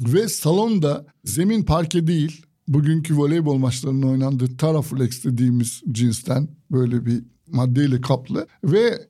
Ve 0.00 0.28
salonda 0.28 1.06
zemin 1.24 1.62
parke 1.62 2.06
değil. 2.06 2.42
Bugünkü 2.68 3.16
voleybol 3.16 3.56
maçlarının 3.56 4.02
oynandığı 4.02 4.56
Taraflex 4.56 5.24
dediğimiz 5.24 5.82
cinsten 5.92 6.48
böyle 6.70 7.06
bir 7.06 7.24
maddeyle 7.46 8.00
kaplı. 8.00 8.46
Ve 8.64 9.08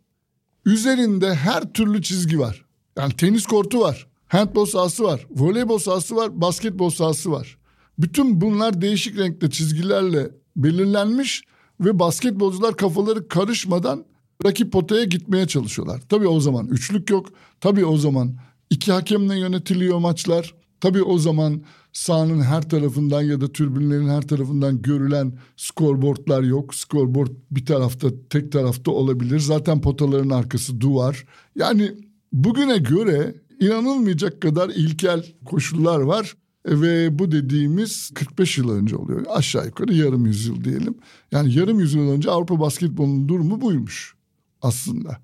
üzerinde 0.67 1.35
her 1.35 1.73
türlü 1.73 2.03
çizgi 2.03 2.39
var. 2.39 2.65
Yani 2.99 3.13
tenis 3.13 3.47
kortu 3.47 3.81
var. 3.81 4.07
Handbol 4.37 4.67
sahası 4.67 5.05
var. 5.05 5.27
Voleybol 5.31 5.79
sahası 5.79 6.17
var. 6.17 6.41
Basketbol 6.41 6.91
sahası 6.91 7.31
var. 7.31 7.59
Bütün 7.99 8.41
bunlar 8.41 8.81
değişik 8.81 9.19
renkte 9.19 9.51
çizgilerle 9.51 10.31
belirlenmiş 10.57 11.43
ve 11.81 11.99
basketbolcular 11.99 12.77
kafaları 12.77 13.29
karışmadan 13.29 14.05
rakip 14.45 14.73
potaya 14.73 15.05
gitmeye 15.05 15.47
çalışıyorlar. 15.47 16.03
Tabii 16.09 16.29
o 16.29 16.41
zaman 16.41 16.67
üçlük 16.69 17.11
yok. 17.11 17.27
Tabii 17.61 17.85
o 17.85 17.97
zaman 17.97 18.37
iki 18.71 18.93
hakemle 18.93 19.39
yönetiliyor 19.39 19.99
maçlar. 19.99 20.55
Tabii 20.81 21.03
o 21.03 21.19
zaman 21.19 21.63
sahanın 21.93 22.41
her 22.41 22.71
tarafından 22.71 23.23
ya 23.23 23.41
da 23.41 23.49
türbünlerin 23.49 24.09
her 24.09 24.23
tarafından 24.23 24.83
görülen 24.83 25.39
skorboardlar 25.57 26.43
yok. 26.43 26.75
Skorboard 26.75 27.31
bir 27.51 27.67
tarafta 27.67 28.09
tek 28.31 28.53
tarafta 28.53 28.91
olabilir. 28.91 29.39
Zaten 29.39 29.81
potaların 29.81 30.31
arkası 30.31 30.81
duvar. 30.81 31.25
Yani 31.55 31.93
bugüne 32.33 32.79
göre 32.79 33.35
inanılmayacak 33.61 34.43
kadar 34.43 34.69
ilkel 34.69 35.25
koşullar 35.45 36.01
var. 36.01 36.37
Ve 36.67 37.19
bu 37.19 37.33
dediğimiz 37.33 38.11
45 38.15 38.59
yıl 38.59 38.71
önce 38.71 38.97
oluyor. 38.97 39.27
Aşağı 39.29 39.67
yukarı 39.67 39.95
yarım 39.95 40.27
yüzyıl 40.27 40.65
diyelim. 40.65 40.95
Yani 41.33 41.55
yarım 41.55 41.81
yüzyıl 41.81 42.11
önce 42.11 42.31
Avrupa 42.31 42.61
basketbolunun 42.61 43.29
durumu 43.29 43.61
buymuş 43.61 44.15
aslında. 44.63 45.19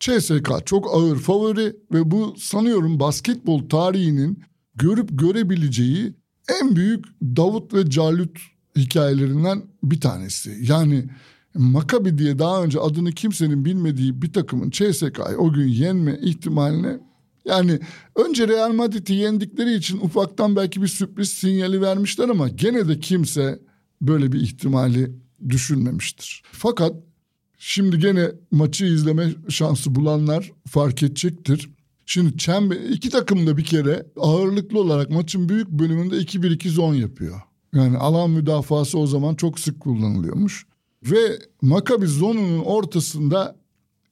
CSK 0.00 0.66
çok 0.66 0.94
ağır 0.94 1.18
favori 1.18 1.76
ve 1.92 2.10
bu 2.10 2.34
sanıyorum 2.38 3.00
basketbol 3.00 3.68
tarihinin 3.68 4.42
görüp 4.74 5.08
görebileceği 5.12 6.14
en 6.60 6.76
büyük 6.76 7.04
Davut 7.22 7.74
ve 7.74 7.90
Calut 7.90 8.38
hikayelerinden 8.76 9.62
bir 9.82 10.00
tanesi. 10.00 10.58
Yani 10.60 11.04
Makabi 11.54 12.18
diye 12.18 12.38
daha 12.38 12.62
önce 12.62 12.80
adını 12.80 13.12
kimsenin 13.12 13.64
bilmediği 13.64 14.22
bir 14.22 14.32
takımın 14.32 14.70
CSK'yı 14.70 15.36
o 15.38 15.52
gün 15.52 15.68
yenme 15.68 16.18
ihtimaline 16.22 16.98
yani 17.44 17.80
önce 18.16 18.48
Real 18.48 18.72
Madrid'i 18.72 19.12
yendikleri 19.12 19.74
için 19.74 19.98
ufaktan 19.98 20.56
belki 20.56 20.82
bir 20.82 20.88
sürpriz 20.88 21.30
sinyali 21.30 21.80
vermişler 21.80 22.28
ama 22.28 22.48
gene 22.48 22.88
de 22.88 23.00
kimse 23.00 23.60
böyle 24.00 24.32
bir 24.32 24.40
ihtimali 24.40 25.12
düşünmemiştir. 25.48 26.42
Fakat 26.52 26.94
şimdi 27.58 27.98
gene 27.98 28.30
maçı 28.50 28.84
izleme 28.84 29.34
şansı 29.48 29.94
bulanlar 29.94 30.52
fark 30.68 31.02
edecektir. 31.02 31.70
Şimdi 32.06 32.38
çember, 32.38 32.76
iki 32.76 33.10
takım 33.10 33.46
da 33.46 33.56
bir 33.56 33.64
kere 33.64 34.06
ağırlıklı 34.16 34.80
olarak 34.80 35.10
maçın 35.10 35.48
büyük 35.48 35.68
bölümünde 35.68 36.16
2-1-2 36.16 36.68
zon 36.68 36.94
yapıyor. 36.94 37.40
Yani 37.74 37.98
alan 37.98 38.30
müdafası 38.30 38.98
o 38.98 39.06
zaman 39.06 39.34
çok 39.34 39.60
sık 39.60 39.80
kullanılıyormuş. 39.80 40.66
Ve 41.02 41.38
Maccabi 41.62 42.06
zonunun 42.06 42.58
ortasında 42.58 43.56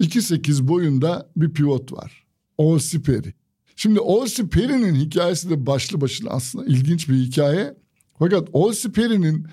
2-8 0.01 0.69
boyunda 0.69 1.31
bir 1.37 1.51
pivot 1.51 1.93
var. 1.93 2.27
Olsi 2.61 3.03
Peri. 3.03 3.35
Şimdi 3.77 4.01
Olsi 4.01 4.49
Peri'nin 4.49 4.95
hikayesi 4.95 5.51
de 5.51 5.67
başlı 5.67 6.01
başına 6.01 6.31
aslında 6.31 6.65
ilginç 6.67 7.09
bir 7.09 7.15
hikaye. 7.15 7.75
Fakat 8.19 8.49
Olsi 8.53 8.93
Peri'nin 8.93 9.47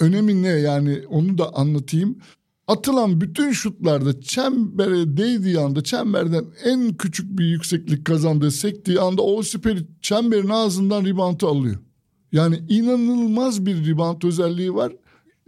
önemi 0.00 0.42
ne 0.42 0.48
yani 0.48 1.02
onu 1.08 1.38
da 1.38 1.54
anlatayım. 1.54 2.18
Atılan 2.66 3.20
bütün 3.20 3.52
şutlarda 3.52 4.20
çembere 4.20 5.16
değdiği 5.16 5.58
anda 5.58 5.82
çemberden 5.82 6.44
en 6.64 6.94
küçük 6.94 7.38
bir 7.38 7.44
yükseklik 7.44 8.04
kazandığı 8.04 8.50
sektiği 8.50 9.00
anda 9.00 9.22
Olsi 9.22 9.60
Peri 9.60 9.86
çemberin 10.02 10.48
ağzından 10.48 11.04
ribantı 11.04 11.46
alıyor. 11.46 11.78
Yani 12.32 12.62
inanılmaz 12.68 13.66
bir 13.66 13.84
ribant 13.84 14.24
özelliği 14.24 14.74
var. 14.74 14.92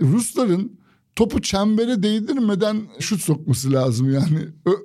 Rusların 0.01 0.79
topu 1.17 1.43
çembere 1.43 2.03
değdirmeden 2.03 2.83
şut 3.01 3.21
sokması 3.21 3.73
lazım 3.73 4.15
yani. 4.15 4.39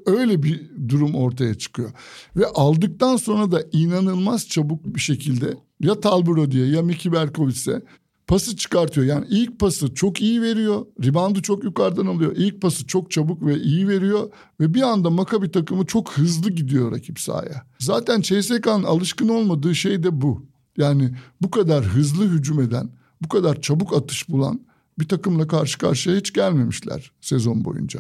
öyle 0.06 0.44
bir 0.44 0.72
durum 0.90 1.16
ortaya 1.16 1.56
çıkıyor. 1.56 1.92
Ve 2.36 2.46
aldıktan 2.46 3.18
sonra 3.18 3.52
da 3.52 3.64
inanılmaz 3.72 4.48
çabuk 4.48 4.86
bir 4.86 5.00
şekilde 5.00 5.54
ya 5.80 6.00
Talburo 6.00 6.52
diye 6.52 6.68
ya 6.68 6.82
Miki 6.82 7.12
Berkovic'e 7.12 7.82
pası 8.28 8.58
çıkartıyor. 8.58 9.08
Yani 9.08 9.26
ilk 9.30 9.60
pası 9.60 9.94
çok 9.94 10.22
iyi 10.22 10.42
veriyor. 10.42 10.86
Reboundu 11.04 11.42
çok 11.42 11.64
yukarıdan 11.64 12.06
alıyor. 12.06 12.34
İlk 12.36 12.62
pası 12.62 12.88
çok 12.88 13.12
çabuk 13.12 13.46
ve 13.46 13.60
iyi 13.60 13.88
veriyor. 13.88 14.30
Ve 14.60 14.74
bir 14.74 14.82
anda 14.82 15.10
Makabi 15.10 15.52
takımı 15.52 15.86
çok 15.86 16.12
hızlı 16.12 16.52
gidiyor 16.52 16.92
rakip 16.92 17.20
sahaya. 17.20 17.66
Zaten 17.80 18.22
CSK'nın 18.22 18.84
alışkın 18.84 19.30
olmadığı 19.30 19.76
şey 19.76 20.04
de 20.04 20.22
bu. 20.22 20.46
Yani 20.78 21.16
bu 21.42 21.52
kadar 21.52 21.86
hızlı 21.86 22.30
hücum 22.30 22.62
eden, 22.62 22.90
bu 23.22 23.28
kadar 23.28 23.62
çabuk 23.62 23.94
atış 23.94 24.30
bulan 24.30 24.62
bir 25.00 25.08
takımla 25.08 25.48
karşı 25.48 25.78
karşıya 25.78 26.18
hiç 26.18 26.34
gelmemişler 26.34 27.12
sezon 27.22 27.66
boyunca. 27.66 28.00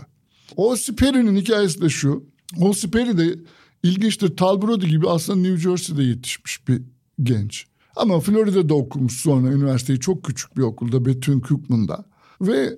O 0.55 0.75
Sperry'nin 0.75 1.35
hikayesi 1.35 1.81
de 1.81 1.89
şu. 1.89 2.23
O 2.59 2.73
Sperry 2.73 3.17
de 3.17 3.39
ilginçtir. 3.83 4.37
Tal 4.37 4.61
Brody 4.61 4.85
gibi 4.85 5.09
aslında 5.09 5.39
New 5.39 5.57
Jersey'de 5.57 6.03
yetişmiş 6.03 6.67
bir 6.67 6.81
genç. 7.23 7.65
Ama 7.95 8.19
Florida'da 8.19 8.73
okumuş 8.73 9.13
sonra 9.13 9.47
üniversiteyi 9.47 9.99
çok 9.99 10.23
küçük 10.23 10.57
bir 10.57 10.61
okulda 10.61 10.97
Bethune-Cookman'da. 10.97 12.05
Ve 12.41 12.77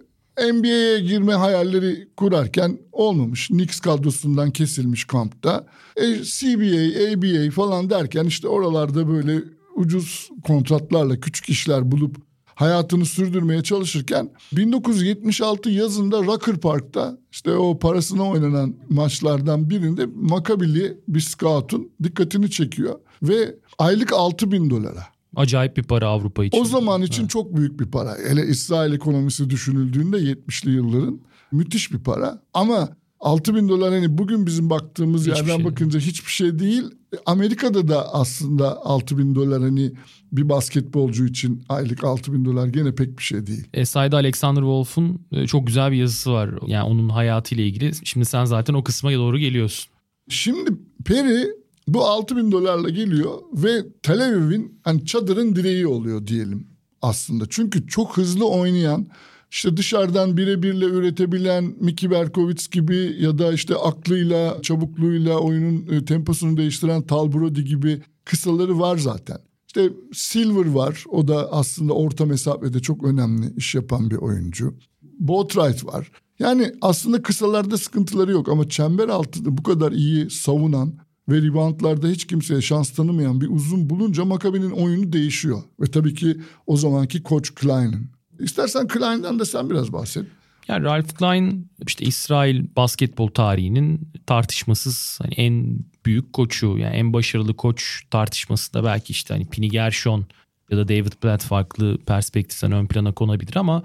NBA'ye 0.54 1.00
girme 1.00 1.34
hayalleri 1.34 2.08
kurarken 2.18 2.80
olmamış. 2.92 3.48
Knicks 3.48 3.80
kadrosundan 3.80 4.52
kesilmiş 4.52 5.06
kampta. 5.06 5.66
E, 5.96 6.24
CBA, 6.24 7.12
ABA 7.12 7.52
falan 7.52 7.90
derken 7.90 8.26
işte 8.26 8.48
oralarda 8.48 9.08
böyle 9.08 9.44
ucuz 9.76 10.30
kontratlarla 10.44 11.20
küçük 11.20 11.50
işler 11.50 11.92
bulup 11.92 12.29
hayatını 12.60 13.06
sürdürmeye 13.06 13.64
çalışırken 13.64 14.30
1976 14.52 15.70
yazında 15.70 16.24
Rucker 16.24 16.58
Park'ta 16.58 17.18
işte 17.32 17.52
o 17.52 17.80
parasına 17.80 18.24
oynanan 18.24 18.76
maçlardan 18.90 19.70
birinde 19.70 20.06
Makabili 20.16 20.98
bir 21.08 21.20
scout'un 21.20 21.92
dikkatini 22.04 22.52
çekiyor 22.52 23.00
ve 23.24 23.56
aylık 23.78 24.14
6 24.14 24.52
bin 24.52 24.70
dolara. 24.70 25.04
Acayip 25.36 25.78
bir 25.78 25.84
para 25.84 26.08
Avrupa 26.08 26.46
için. 26.46 26.62
O 26.62 26.66
zaman 26.66 27.02
için 27.02 27.22
evet. 27.22 27.32
çok 27.32 27.56
büyük 27.56 27.80
bir 27.80 27.86
para. 27.86 28.18
Hele 28.28 28.48
İsrail 28.48 28.94
ekonomisi 28.94 29.50
düşünüldüğünde 29.50 30.18
70'li 30.18 30.72
yılların 30.72 31.20
müthiş 31.52 31.94
bir 31.94 32.00
para. 32.00 32.42
Ama 32.54 32.90
6 33.20 33.56
bin 33.56 33.70
dolar 33.70 33.94
hani 33.94 34.18
bugün 34.18 34.46
bizim 34.46 34.70
baktığımız 34.70 35.22
hiçbir 35.22 35.36
yerden 35.36 35.56
şey 35.56 35.66
bakınca 35.66 36.00
değil. 36.00 36.12
hiçbir 36.12 36.32
şey 36.32 36.60
değil. 36.60 36.84
Amerika'da 37.26 37.88
da 37.88 38.14
aslında 38.14 38.86
6 38.86 39.18
bin 39.18 39.36
dolar 39.36 39.62
hani 39.62 39.92
bir 40.32 40.50
basketbolcu 40.50 41.26
için 41.26 41.64
aylık 41.70 42.04
6 42.04 42.34
bin 42.34 42.46
dolar 42.46 42.68
gene 42.68 42.96
pek 42.96 43.18
bir 43.18 43.24
şey 43.24 43.48
değil. 43.48 43.68
E, 43.74 43.86
Sayda 43.86 44.18
Alexander 44.18 44.62
Wolf'un 44.62 45.22
e, 45.32 45.48
çok 45.48 45.68
güzel 45.68 45.92
bir 45.92 45.98
yazısı 45.98 46.32
var. 46.32 46.50
Yani 46.68 46.84
onun 46.84 47.10
hayatıyla 47.10 47.64
ilgili. 47.64 47.92
Şimdi 48.04 48.26
sen 48.26 48.46
zaten 48.46 48.74
o 48.74 48.84
kısma 48.84 49.12
doğru 49.14 49.38
geliyorsun. 49.38 49.92
Şimdi 50.30 50.72
Perry 51.06 51.48
bu 51.88 52.06
6 52.06 52.38
bin 52.38 52.52
dolarla 52.52 52.90
geliyor 52.90 53.40
ve 53.54 53.86
Tel 54.04 54.26
Aviv'in 54.26 54.80
hani 54.84 55.06
çadırın 55.06 55.56
direği 55.56 55.88
oluyor 55.88 56.28
diyelim 56.28 56.68
aslında. 57.02 57.46
Çünkü 57.50 57.88
çok 57.88 58.18
hızlı 58.18 58.50
oynayan 58.50 59.08
işte 59.52 59.78
dışarıdan 59.78 60.38
birebirle 60.38 60.86
üretebilen 60.86 61.76
Miki 61.80 62.12
Berkovic 62.12 62.64
gibi 62.72 63.16
ya 63.20 63.38
da 63.38 63.54
işte 63.54 63.76
aklıyla, 63.76 64.62
çabukluğuyla 64.62 65.38
oyunun 65.38 65.88
e, 65.92 66.06
temposunu 66.06 66.58
değiştiren 66.58 67.02
Tal 67.02 67.34
Brody 67.34 67.62
gibi 67.62 68.02
kısaları 68.26 68.80
var 68.80 68.98
zaten. 68.98 69.38
İşte 69.68 69.94
Silver 70.14 70.72
var. 70.72 71.04
O 71.10 71.28
da 71.28 71.52
aslında 71.52 71.94
orta 71.94 72.26
mesafede 72.26 72.80
çok 72.80 73.04
önemli 73.04 73.54
iş 73.58 73.76
yapan 73.76 74.12
bir 74.12 74.16
oyuncu. 74.16 74.74
Boatwright 75.20 75.86
var. 75.86 76.12
Yani 76.40 76.74
aslında 76.82 77.22
kısalarda 77.22 77.78
sıkıntıları 77.78 78.32
yok 78.32 78.50
ama 78.50 78.70
çember 78.70 79.08
altında 79.10 79.58
bu 79.58 79.64
kadar 79.64 79.92
iyi 79.92 80.30
savunan 80.30 80.94
ve 81.30 81.42
reboundlarda 81.42 82.08
hiç 82.08 82.28
kimseye 82.28 82.62
şans 82.62 82.90
tanımayan 82.90 83.42
bir 83.42 83.50
uzun 83.50 83.90
bulunca 83.90 84.26
Makabi'nin 84.26 84.72
oyunu 84.72 85.14
değişiyor. 85.14 85.62
Ve 85.80 85.86
tabii 85.86 86.14
ki 86.14 86.38
o 86.68 86.78
zamanki 86.78 87.24
Coach 87.24 87.50
Klein'in 87.56 88.19
İstersen 88.40 88.88
Klein'den 88.88 89.40
de 89.40 89.46
sen 89.46 89.70
biraz 89.70 89.94
bahset. 89.94 90.26
Yani 90.68 90.84
Ralph 90.84 91.14
Klein 91.14 91.70
işte 91.88 92.06
İsrail 92.06 92.66
basketbol 92.76 93.28
tarihinin 93.28 94.12
tartışmasız 94.26 95.20
hani 95.22 95.34
en 95.34 95.80
büyük 96.06 96.34
koçu 96.34 96.78
yani 96.78 96.96
en 96.96 97.14
başarılı 97.14 97.56
koç 97.56 98.04
tartışması 98.12 98.74
da 98.74 98.84
belki 98.84 99.12
işte 99.12 99.34
hani 99.34 99.46
Pini 99.46 99.70
Gershon 99.70 100.26
ya 100.72 100.78
da 100.78 100.88
David 100.88 101.12
Platt 101.22 101.44
farklı 101.44 101.98
perspektiften 101.98 102.72
ön 102.72 102.88
plana 102.88 103.12
konabilir 103.12 103.56
ama 103.56 103.84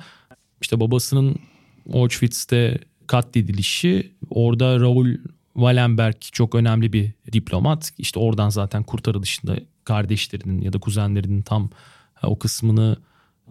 işte 0.61 0.81
babasının 0.81 1.37
Auschwitz'te 1.93 2.79
katledilişi 3.07 4.13
orada 4.31 4.81
Raul 4.81 5.09
Wallenberg 5.55 6.17
çok 6.21 6.55
önemli 6.55 6.93
bir 6.93 7.11
diplomat. 7.33 7.93
İşte 7.99 8.21
oradan 8.21 8.49
zaten 8.49 8.83
kurtarılışında 8.83 9.57
kardeşlerinin 9.85 10.61
ya 10.61 10.73
da 10.73 10.79
kuzenlerinin 10.79 11.43
tam 11.43 11.71
o 12.23 12.39
kısmını 12.39 12.97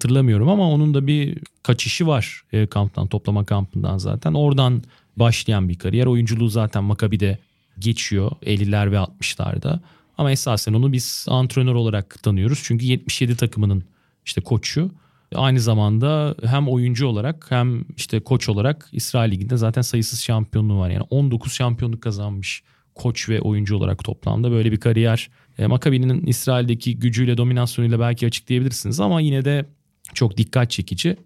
hatırlamıyorum 0.03 0.49
ama 0.49 0.69
onun 0.69 0.93
da 0.93 1.07
bir 1.07 1.37
kaçışı 1.63 2.07
var 2.07 2.41
e, 2.53 2.67
kamptan, 2.67 3.07
toplama 3.07 3.45
kampından 3.45 3.97
zaten. 3.97 4.33
Oradan 4.33 4.83
başlayan 5.17 5.69
bir 5.69 5.77
kariyer. 5.77 6.05
Oyunculuğu 6.05 6.49
zaten 6.49 6.83
Makabi'de 6.83 7.37
geçiyor 7.79 8.31
50'ler 8.41 8.91
ve 8.91 8.95
60'larda. 8.95 9.79
Ama 10.17 10.31
esasen 10.31 10.73
onu 10.73 10.91
biz 10.93 11.25
antrenör 11.29 11.75
olarak 11.75 12.23
tanıyoruz. 12.23 12.61
Çünkü 12.63 12.85
77 12.85 13.37
takımının 13.37 13.83
işte 14.25 14.41
koçu. 14.41 14.91
Aynı 15.35 15.59
zamanda 15.59 16.35
hem 16.45 16.69
oyuncu 16.69 17.07
olarak 17.07 17.45
hem 17.51 17.85
işte 17.97 18.19
koç 18.19 18.49
olarak 18.49 18.89
İsrail 18.91 19.31
Ligi'nde 19.31 19.57
zaten 19.57 19.81
sayısız 19.81 20.21
şampiyonluğu 20.21 20.79
var. 20.79 20.89
Yani 20.89 21.03
19 21.09 21.53
şampiyonluk 21.53 22.01
kazanmış 22.01 22.63
koç 22.95 23.29
ve 23.29 23.41
oyuncu 23.41 23.77
olarak 23.77 24.03
toplamda 24.03 24.51
böyle 24.51 24.71
bir 24.71 24.79
kariyer. 24.79 25.29
E, 25.57 25.67
Makabi'nin 25.67 26.25
İsrail'deki 26.25 26.99
gücüyle 26.99 27.37
dominasyonuyla 27.37 27.99
belki 27.99 28.27
açıklayabilirsiniz 28.27 28.99
ama 28.99 29.21
yine 29.21 29.45
de 29.45 29.65
çok 30.15 30.37
dikkat 30.37 30.71
çekici. 30.71 31.17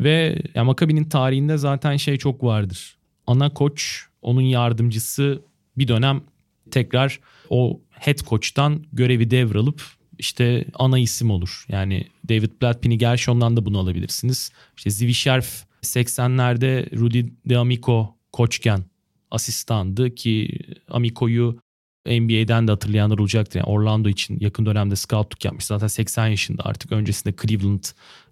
Ve 0.00 0.42
yani 0.54 0.66
Makabi'nin 0.66 1.04
tarihinde 1.04 1.56
zaten 1.56 1.96
şey 1.96 2.16
çok 2.16 2.44
vardır. 2.44 2.96
Ana 3.26 3.54
koç, 3.54 4.04
onun 4.22 4.40
yardımcısı 4.40 5.42
bir 5.78 5.88
dönem 5.88 6.22
tekrar 6.70 7.20
o 7.50 7.80
head 7.90 8.18
coach'tan 8.18 8.84
görevi 8.92 9.30
devralıp 9.30 9.82
işte 10.18 10.64
ana 10.74 10.98
isim 10.98 11.30
olur. 11.30 11.64
Yani 11.68 12.06
David 12.28 12.50
Blatt, 12.62 12.82
Pini 12.82 12.98
Gershon'dan 12.98 13.56
da 13.56 13.66
bunu 13.66 13.78
alabilirsiniz. 13.78 14.52
İşte 14.76 14.90
Zivi 14.90 15.14
Sherf 15.14 15.64
80'lerde 15.82 16.96
Rudy 16.98 17.24
De 17.48 17.58
Amico 17.58 18.14
koçken 18.32 18.84
asistandı 19.30 20.14
ki 20.14 20.58
Amico'yu 20.90 21.58
NBA'den 22.06 22.68
de 22.68 22.72
hatırlayanlar 22.72 23.18
olacaktır. 23.18 23.58
Yani 23.58 23.68
Orlando 23.68 24.08
için 24.08 24.40
yakın 24.40 24.66
dönemde 24.66 24.96
scoutluk 24.96 25.44
yapmış. 25.44 25.64
Zaten 25.64 25.86
80 25.86 26.26
yaşında 26.26 26.62
artık. 26.64 26.92
Öncesinde 26.92 27.34
Cleveland 27.42 27.84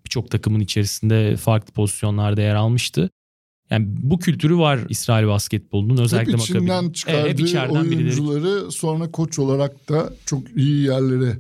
birçok 0.04 0.30
takımın 0.30 0.61
içerisinde 0.61 1.37
farklı 1.37 1.72
pozisyonlarda 1.72 2.40
yer 2.40 2.54
almıştı. 2.54 3.11
Yani 3.70 3.87
bu 3.88 4.18
kültürü 4.18 4.58
var 4.58 4.80
İsrail 4.88 5.26
basketbolunun 5.26 5.96
özellikle 5.96 6.32
hep 6.32 6.40
içinden 6.40 6.62
Maccabi'nin. 6.62 6.92
çıkardığı 6.92 7.28
evet, 7.28 7.54
hep 7.54 7.70
oyuncuları 7.70 8.44
birileri. 8.44 8.72
sonra 8.72 9.11
koç 9.11 9.38
olarak 9.38 9.88
da 9.88 10.12
çok 10.26 10.56
iyi 10.56 10.87
yerlere 10.87 11.38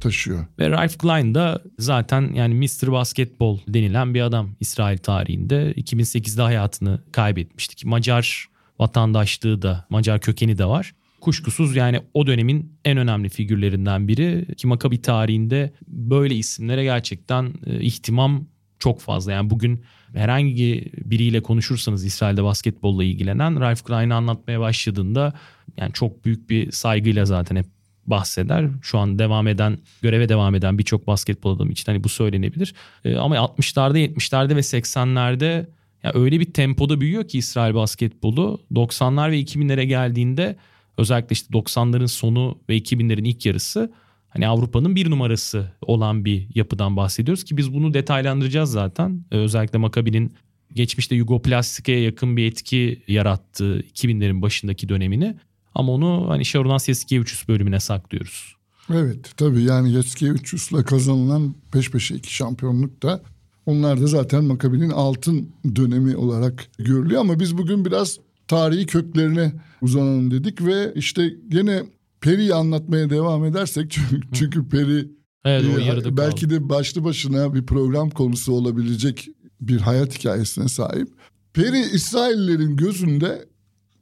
taşıyor. 0.00 0.46
Ve 0.58 0.70
Ralph 0.70 0.98
Klein 0.98 1.34
da 1.34 1.62
zaten 1.78 2.32
yani 2.34 2.54
Mr. 2.54 2.92
Basketbol 2.92 3.58
denilen 3.68 4.14
bir 4.14 4.20
adam 4.20 4.50
İsrail 4.60 4.98
tarihinde. 4.98 5.72
2008'de 5.72 6.42
hayatını 6.42 7.00
kaybetmişti 7.12 7.76
ki 7.76 7.88
Macar 7.88 8.48
vatandaşlığı 8.78 9.62
da 9.62 9.86
Macar 9.90 10.20
kökeni 10.20 10.58
de 10.58 10.64
var. 10.64 10.94
Kuşkusuz 11.20 11.76
yani 11.76 12.00
o 12.14 12.26
dönemin 12.26 12.72
en 12.84 12.98
önemli 12.98 13.28
figürlerinden 13.28 14.08
biri 14.08 14.54
ki 14.54 14.66
Makabi 14.66 15.02
tarihinde 15.02 15.72
böyle 15.88 16.34
isimlere 16.34 16.84
gerçekten 16.84 17.54
e, 17.66 17.80
ihtimam 17.80 18.46
çok 18.78 19.00
fazla. 19.00 19.32
Yani 19.32 19.50
bugün 19.50 19.84
herhangi 20.14 20.92
biriyle 21.04 21.42
konuşursanız 21.42 22.04
İsrail'de 22.04 22.44
basketbolla 22.44 23.04
ilgilenen 23.04 23.60
Ralph 23.60 23.82
Klein'i 23.82 24.14
anlatmaya 24.14 24.60
başladığında 24.60 25.32
yani 25.76 25.92
çok 25.92 26.24
büyük 26.24 26.50
bir 26.50 26.72
saygıyla 26.72 27.24
zaten 27.24 27.56
hep 27.56 27.66
bahseder. 28.06 28.66
Şu 28.82 28.98
an 28.98 29.18
devam 29.18 29.48
eden, 29.48 29.78
göreve 30.02 30.28
devam 30.28 30.54
eden 30.54 30.78
birçok 30.78 31.06
basketbol 31.06 31.56
adamı 31.56 31.72
için 31.72 31.92
hani 31.92 32.04
bu 32.04 32.08
söylenebilir. 32.08 32.74
Ee, 33.04 33.16
ama 33.16 33.36
60'larda, 33.36 33.98
70'lerde 33.98 34.56
ve 34.56 34.60
80'lerde 34.60 35.66
ya 36.02 36.12
öyle 36.14 36.40
bir 36.40 36.52
tempoda 36.52 37.00
büyüyor 37.00 37.28
ki 37.28 37.38
İsrail 37.38 37.74
basketbolu 37.74 38.60
90'lar 38.74 39.30
ve 39.30 39.40
2000'lere 39.40 39.82
geldiğinde 39.82 40.56
özellikle 40.98 41.32
işte 41.32 41.58
90'ların 41.58 42.08
sonu 42.08 42.58
ve 42.68 42.78
2000'lerin 42.78 43.28
ilk 43.28 43.46
yarısı 43.46 43.92
hani 44.28 44.48
Avrupa'nın 44.48 44.96
bir 44.96 45.10
numarası 45.10 45.72
olan 45.80 46.24
bir 46.24 46.48
yapıdan 46.54 46.96
bahsediyoruz 46.96 47.44
ki 47.44 47.56
biz 47.56 47.74
bunu 47.74 47.94
detaylandıracağız 47.94 48.70
zaten. 48.70 49.24
Ee, 49.32 49.36
özellikle 49.36 49.78
Makabi'nin 49.78 50.32
geçmişte 50.74 51.14
Yugoplastik'e 51.14 51.92
yakın 51.92 52.36
bir 52.36 52.46
etki 52.46 53.02
yarattığı 53.08 53.80
2000'lerin 53.80 54.42
başındaki 54.42 54.88
dönemini. 54.88 55.36
Ama 55.74 55.92
onu 55.92 56.24
hani 56.28 56.44
Sharon 56.44 56.70
Yasikevicius 56.70 57.48
bölümüne 57.48 57.80
saklıyoruz. 57.80 58.54
Evet 58.94 59.32
tabii 59.36 59.62
yani 59.62 59.92
Yasikevicius'la 59.92 60.84
kazanılan 60.84 61.54
peş 61.72 61.90
peşe 61.90 62.14
iki 62.14 62.34
şampiyonluk 62.34 63.02
da 63.02 63.22
onlar 63.66 64.00
da 64.00 64.06
zaten 64.06 64.44
Makabi'nin 64.44 64.90
altın 64.90 65.50
dönemi 65.76 66.16
olarak 66.16 66.68
görülüyor. 66.78 67.20
Ama 67.20 67.40
biz 67.40 67.58
bugün 67.58 67.84
biraz 67.84 68.18
tarihi 68.48 68.86
köklerine 68.86 69.52
uzanalım 69.82 70.30
dedik 70.30 70.64
ve 70.64 70.92
işte 70.94 71.34
gene 71.48 71.82
Peri'yi 72.20 72.54
anlatmaya 72.54 73.10
devam 73.10 73.44
edersek 73.44 73.90
çünkü, 74.10 74.20
çünkü 74.32 74.68
Peri 74.68 75.08
evet, 75.44 76.06
e, 76.06 76.16
belki 76.16 76.48
kaldı. 76.48 76.54
de 76.54 76.68
başlı 76.68 77.04
başına 77.04 77.54
bir 77.54 77.66
program 77.66 78.10
konusu 78.10 78.52
olabilecek 78.52 79.28
bir 79.60 79.80
hayat 79.80 80.18
hikayesine 80.18 80.68
sahip. 80.68 81.08
Peri 81.52 81.80
İsraillerin 81.80 82.76
gözünde 82.76 83.48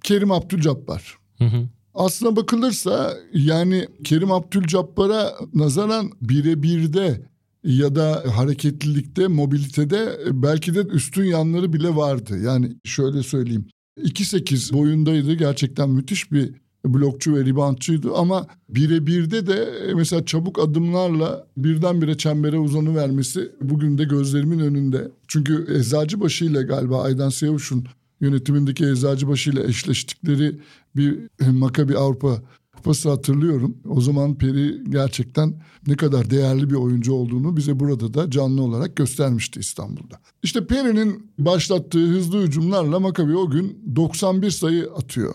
Kerim 0.03 0.33
Abdülcabbar. 0.33 1.19
Hı 1.39 1.45
hı. 1.45 1.69
Aslına 1.95 2.37
bakılırsa 2.37 3.15
yani 3.33 3.87
Kerim 4.05 4.33
Abdülcabbar'a 4.33 5.35
nazaran 5.55 6.11
birebirde 6.21 7.27
ya 7.65 7.95
da 7.95 8.25
hareketlilikte, 8.37 9.29
mobilitede 9.29 10.19
belki 10.33 10.75
de 10.75 10.81
üstün 10.81 11.25
yanları 11.25 11.73
bile 11.73 11.97
vardı. 11.97 12.39
Yani 12.45 12.77
şöyle 12.85 13.23
söyleyeyim. 13.23 13.67
2.8 13.99 14.73
boyundaydı. 14.73 15.35
Gerçekten 15.35 15.91
müthiş 15.91 16.33
bir 16.33 16.51
blokçu 16.85 17.35
ve 17.35 17.45
ribantçıydı 17.45 18.15
ama 18.15 18.47
birebirde 18.69 19.47
de 19.47 19.69
mesela 19.95 20.25
çabuk 20.27 20.59
adımlarla 20.59 21.47
birdenbire 21.57 22.17
çembere 22.17 22.59
uzanı 22.59 22.97
vermesi 22.97 23.53
bugün 23.61 23.99
de 23.99 24.05
gözlerimin 24.05 24.59
önünde. 24.59 25.09
Çünkü 25.29 25.67
Eczacıbaşı 25.79 26.45
ile 26.45 26.63
galiba 26.63 27.03
Aydan 27.03 27.29
Sevuş'un 27.29 27.85
yönetimindeki 28.21 28.87
Eczacıbaşı 28.87 29.51
ile 29.51 29.65
eşleştikleri 29.65 30.59
bir 30.97 31.19
Makabi 31.51 31.99
Avrupa 31.99 32.43
Kupası 32.87 33.11
hatırlıyorum. 33.11 33.77
O 33.89 34.01
zaman 34.01 34.35
Peri 34.35 34.91
gerçekten 34.91 35.63
ne 35.87 35.97
kadar 35.97 36.31
değerli 36.31 36.71
bir 36.71 36.75
oyuncu 36.75 37.13
olduğunu 37.13 37.57
bize 37.57 37.81
burada 37.81 38.15
da 38.15 38.31
canlı 38.31 38.63
olarak 38.63 38.97
göstermişti 38.97 39.61
İstanbul'da. 39.61 40.21
İşte 40.43 40.67
Peri'nin 40.67 41.33
başlattığı 41.39 42.07
hızlı 42.07 42.43
hücumlarla 42.43 43.01
Makabi 43.01 43.37
o 43.37 43.51
gün 43.51 43.83
91 43.97 44.51
sayı 44.51 44.91
atıyor 44.97 45.35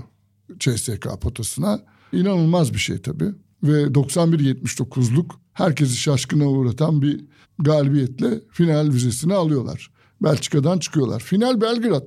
CSK 0.59 1.21
potasına. 1.21 1.79
İnanılmaz 2.13 2.73
bir 2.73 2.79
şey 2.79 3.01
tabii. 3.01 3.33
Ve 3.63 3.83
91-79'luk 3.83 5.31
herkesi 5.53 5.95
şaşkına 5.95 6.49
uğratan 6.49 7.01
bir 7.01 7.25
galibiyetle 7.59 8.41
final 8.51 8.87
vizesini 8.87 9.33
alıyorlar. 9.33 9.91
Belçika'dan 10.21 10.79
çıkıyorlar. 10.79 11.19
Final 11.19 11.61
Belgrad. 11.61 12.03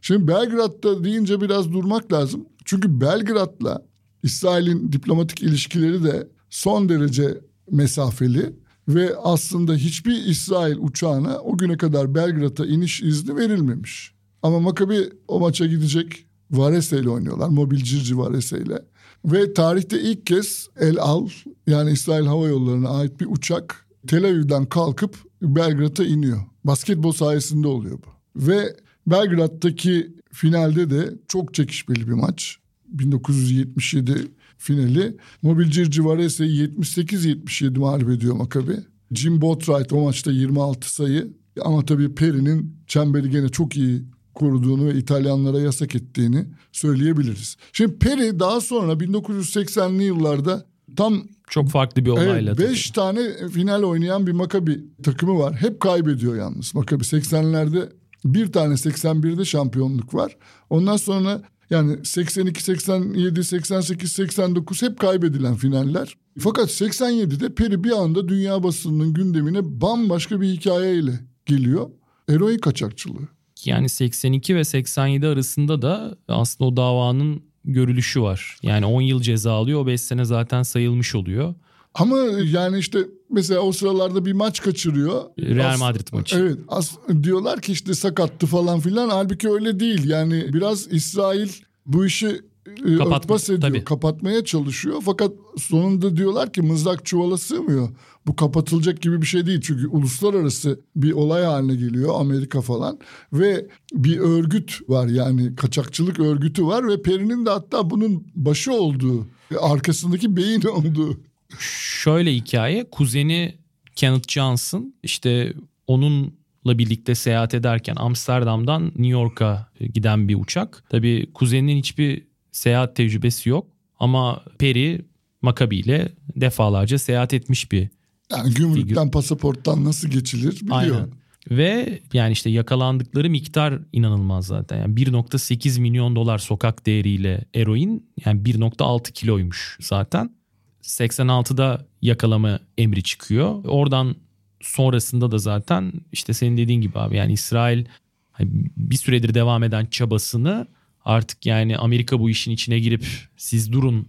Şimdi 0.00 0.28
Belgrad'da 0.28 1.04
deyince 1.04 1.40
biraz 1.40 1.72
durmak 1.72 2.12
lazım. 2.12 2.46
Çünkü 2.64 3.00
Belgrad'la 3.00 3.87
İsrail'in 4.22 4.92
diplomatik 4.92 5.42
ilişkileri 5.42 6.04
de 6.04 6.28
son 6.50 6.88
derece 6.88 7.40
mesafeli 7.70 8.52
ve 8.88 9.16
aslında 9.16 9.74
hiçbir 9.74 10.24
İsrail 10.24 10.76
uçağına 10.80 11.38
o 11.38 11.58
güne 11.58 11.76
kadar 11.76 12.14
Belgrad'a 12.14 12.66
iniş 12.66 13.02
izni 13.02 13.36
verilmemiş. 13.36 14.14
Ama 14.42 14.60
Makabi 14.60 15.10
o 15.28 15.40
maça 15.40 15.66
gidecek 15.66 16.26
Varese 16.50 16.98
ile 16.98 17.10
oynuyorlar. 17.10 17.48
Mobil 17.48 17.76
Circi 17.76 18.18
Varese 18.18 18.58
ile. 18.58 18.82
Ve 19.24 19.54
tarihte 19.54 20.00
ilk 20.00 20.26
kez 20.26 20.68
El 20.80 20.98
Al 20.98 21.28
yani 21.66 21.90
İsrail 21.90 22.26
Hava 22.26 22.48
Yolları'na 22.48 22.88
ait 22.88 23.20
bir 23.20 23.26
uçak 23.30 23.86
Tel 24.06 24.24
Aviv'den 24.24 24.66
kalkıp 24.66 25.16
Belgrad'a 25.42 26.04
iniyor. 26.04 26.40
Basketbol 26.64 27.12
sayesinde 27.12 27.68
oluyor 27.68 27.98
bu. 27.98 28.08
Ve 28.46 28.76
Belgrad'daki 29.06 30.14
finalde 30.32 30.90
de 30.90 31.14
çok 31.28 31.54
çekişmeli 31.54 32.08
bir 32.08 32.12
maç. 32.12 32.58
1977 32.88 34.14
finali. 34.58 35.16
Mobil 35.42 35.70
Circi 35.70 36.04
Varese'yi 36.04 36.68
78-77 36.68 37.78
mağlup 37.78 38.10
ediyor 38.10 38.34
Makabi. 38.34 38.76
Jim 39.12 39.40
Boatwright 39.40 39.92
o 39.92 40.00
maçta 40.04 40.30
26 40.30 40.94
sayı. 40.94 41.28
Ama 41.64 41.84
tabii 41.84 42.14
Peri'nin 42.14 42.76
çemberi 42.86 43.30
gene 43.30 43.48
çok 43.48 43.76
iyi 43.76 44.02
koruduğunu 44.34 44.86
ve 44.86 44.94
İtalyanlara 44.94 45.60
yasak 45.60 45.94
ettiğini 45.94 46.44
söyleyebiliriz. 46.72 47.56
Şimdi 47.72 47.98
Peri 47.98 48.40
daha 48.40 48.60
sonra 48.60 48.92
1980'li 48.92 50.02
yıllarda 50.04 50.66
tam 50.96 51.22
Çok 51.50 51.68
farklı 51.70 52.04
bir 52.04 52.10
olayla. 52.10 52.54
evet, 52.58 52.70
beş 52.70 52.90
tane 52.90 53.48
final 53.52 53.82
oynayan 53.82 54.26
bir 54.26 54.32
Makabi 54.32 54.80
takımı 55.02 55.38
var. 55.38 55.54
Hep 55.54 55.80
kaybediyor 55.80 56.36
yalnız 56.36 56.74
Makabi. 56.74 57.04
80'lerde 57.04 57.88
bir 58.24 58.52
tane 58.52 58.74
81'de 58.74 59.44
şampiyonluk 59.44 60.14
var. 60.14 60.36
Ondan 60.70 60.96
sonra 60.96 61.42
yani 61.70 62.04
82, 62.04 62.62
87, 62.62 63.44
88, 63.44 64.12
89 64.12 64.82
hep 64.82 64.98
kaybedilen 64.98 65.54
finaller. 65.54 66.16
Fakat 66.38 66.70
87'de 66.70 67.54
Peri 67.54 67.84
bir 67.84 67.90
anda 67.90 68.28
dünya 68.28 68.62
basınının 68.62 69.12
gündemine 69.12 69.80
bambaşka 69.80 70.40
bir 70.40 70.48
hikayeyle 70.48 71.20
geliyor. 71.46 71.90
Eroin 72.28 72.58
kaçakçılığı. 72.58 73.28
Yani 73.64 73.88
82 73.88 74.56
ve 74.56 74.64
87 74.64 75.26
arasında 75.26 75.82
da 75.82 76.16
aslında 76.28 76.70
o 76.70 76.76
davanın 76.76 77.42
görülüşü 77.64 78.22
var. 78.22 78.58
Yani 78.62 78.86
10 78.86 79.00
yıl 79.00 79.20
ceza 79.20 79.52
alıyor. 79.52 79.80
O 79.80 79.86
5 79.86 80.00
sene 80.00 80.24
zaten 80.24 80.62
sayılmış 80.62 81.14
oluyor. 81.14 81.54
Ama 81.94 82.16
yani 82.44 82.78
işte 82.78 82.98
mesela 83.30 83.60
o 83.60 83.72
sıralarda 83.72 84.24
bir 84.24 84.32
maç 84.32 84.60
kaçırıyor. 84.62 85.22
Real 85.38 85.78
Madrid 85.78 86.06
As- 86.06 86.12
maçı. 86.12 86.36
Evet. 86.38 86.58
As- 86.68 86.96
diyorlar 87.22 87.60
ki 87.60 87.72
işte 87.72 87.94
sakattı 87.94 88.46
falan 88.46 88.80
filan. 88.80 89.08
Halbuki 89.08 89.50
öyle 89.50 89.80
değil. 89.80 90.08
Yani 90.08 90.46
biraz 90.52 90.92
İsrail 90.92 91.48
bu 91.86 92.06
işi 92.06 92.40
e, 92.66 92.70
Kapatma- 92.96 93.16
örtbas 93.16 93.44
ediyor. 93.44 93.60
tabii. 93.60 93.84
Kapatmaya 93.84 94.44
çalışıyor. 94.44 95.02
Fakat 95.04 95.32
sonunda 95.58 96.16
diyorlar 96.16 96.52
ki 96.52 96.62
mızrak 96.62 97.04
çuvala 97.04 97.38
sığmıyor. 97.38 97.88
Bu 98.26 98.36
kapatılacak 98.36 99.02
gibi 99.02 99.22
bir 99.22 99.26
şey 99.26 99.46
değil. 99.46 99.60
Çünkü 99.60 99.86
uluslararası 99.86 100.80
bir 100.96 101.12
olay 101.12 101.44
haline 101.44 101.74
geliyor 101.74 102.20
Amerika 102.20 102.60
falan. 102.60 102.98
Ve 103.32 103.66
bir 103.92 104.18
örgüt 104.18 104.78
var 104.88 105.06
yani 105.06 105.56
kaçakçılık 105.56 106.20
örgütü 106.20 106.66
var. 106.66 106.88
Ve 106.88 107.02
Peri'nin 107.02 107.46
de 107.46 107.50
hatta 107.50 107.90
bunun 107.90 108.26
başı 108.34 108.72
olduğu, 108.72 109.26
arkasındaki 109.60 110.36
beyin 110.36 110.62
olduğu. 110.66 111.20
Şöyle 111.58 112.34
hikaye 112.34 112.90
kuzeni 112.90 113.54
Kenneth 113.96 114.28
Johnson 114.28 114.94
işte 115.02 115.52
onunla 115.86 116.78
birlikte 116.78 117.14
seyahat 117.14 117.54
ederken 117.54 117.96
Amsterdam'dan 117.96 118.86
New 118.86 119.06
York'a 119.06 119.72
giden 119.94 120.28
bir 120.28 120.34
uçak. 120.40 120.84
Tabii 120.88 121.32
kuzeninin 121.34 121.76
hiçbir 121.78 122.24
seyahat 122.52 122.96
tecrübesi 122.96 123.48
yok 123.48 123.66
ama 123.98 124.44
Perry 124.58 125.04
Maccabi 125.42 125.76
ile 125.76 126.12
defalarca 126.36 126.98
seyahat 126.98 127.34
etmiş 127.34 127.72
bir 127.72 127.88
Yani 128.30 128.54
gümrükten 128.54 129.10
pasaporttan 129.10 129.84
nasıl 129.84 130.08
geçilir 130.08 130.60
biliyor. 130.60 130.76
Aynen. 130.76 131.08
Ve 131.50 132.00
yani 132.12 132.32
işte 132.32 132.50
yakalandıkları 132.50 133.30
miktar 133.30 133.78
inanılmaz 133.92 134.46
zaten. 134.46 134.78
Yani 134.78 134.94
1.8 134.94 135.80
milyon 135.80 136.16
dolar 136.16 136.38
sokak 136.38 136.86
değeriyle 136.86 137.44
eroin 137.54 138.10
yani 138.26 138.42
1.6 138.42 139.12
kiloymuş 139.12 139.78
zaten. 139.80 140.37
86'da 140.82 141.86
yakalama 142.02 142.60
emri 142.78 143.02
çıkıyor. 143.02 143.64
Oradan 143.64 144.16
sonrasında 144.60 145.30
da 145.30 145.38
zaten 145.38 145.92
işte 146.12 146.32
senin 146.32 146.56
dediğin 146.56 146.80
gibi 146.80 146.98
abi 146.98 147.16
yani 147.16 147.32
İsrail 147.32 147.84
hani 148.32 148.48
bir 148.76 148.96
süredir 148.96 149.34
devam 149.34 149.62
eden 149.62 149.86
çabasını 149.86 150.66
artık 151.04 151.46
yani 151.46 151.76
Amerika 151.78 152.20
bu 152.20 152.30
işin 152.30 152.50
içine 152.52 152.78
girip 152.78 153.06
siz 153.36 153.72
durun 153.72 154.08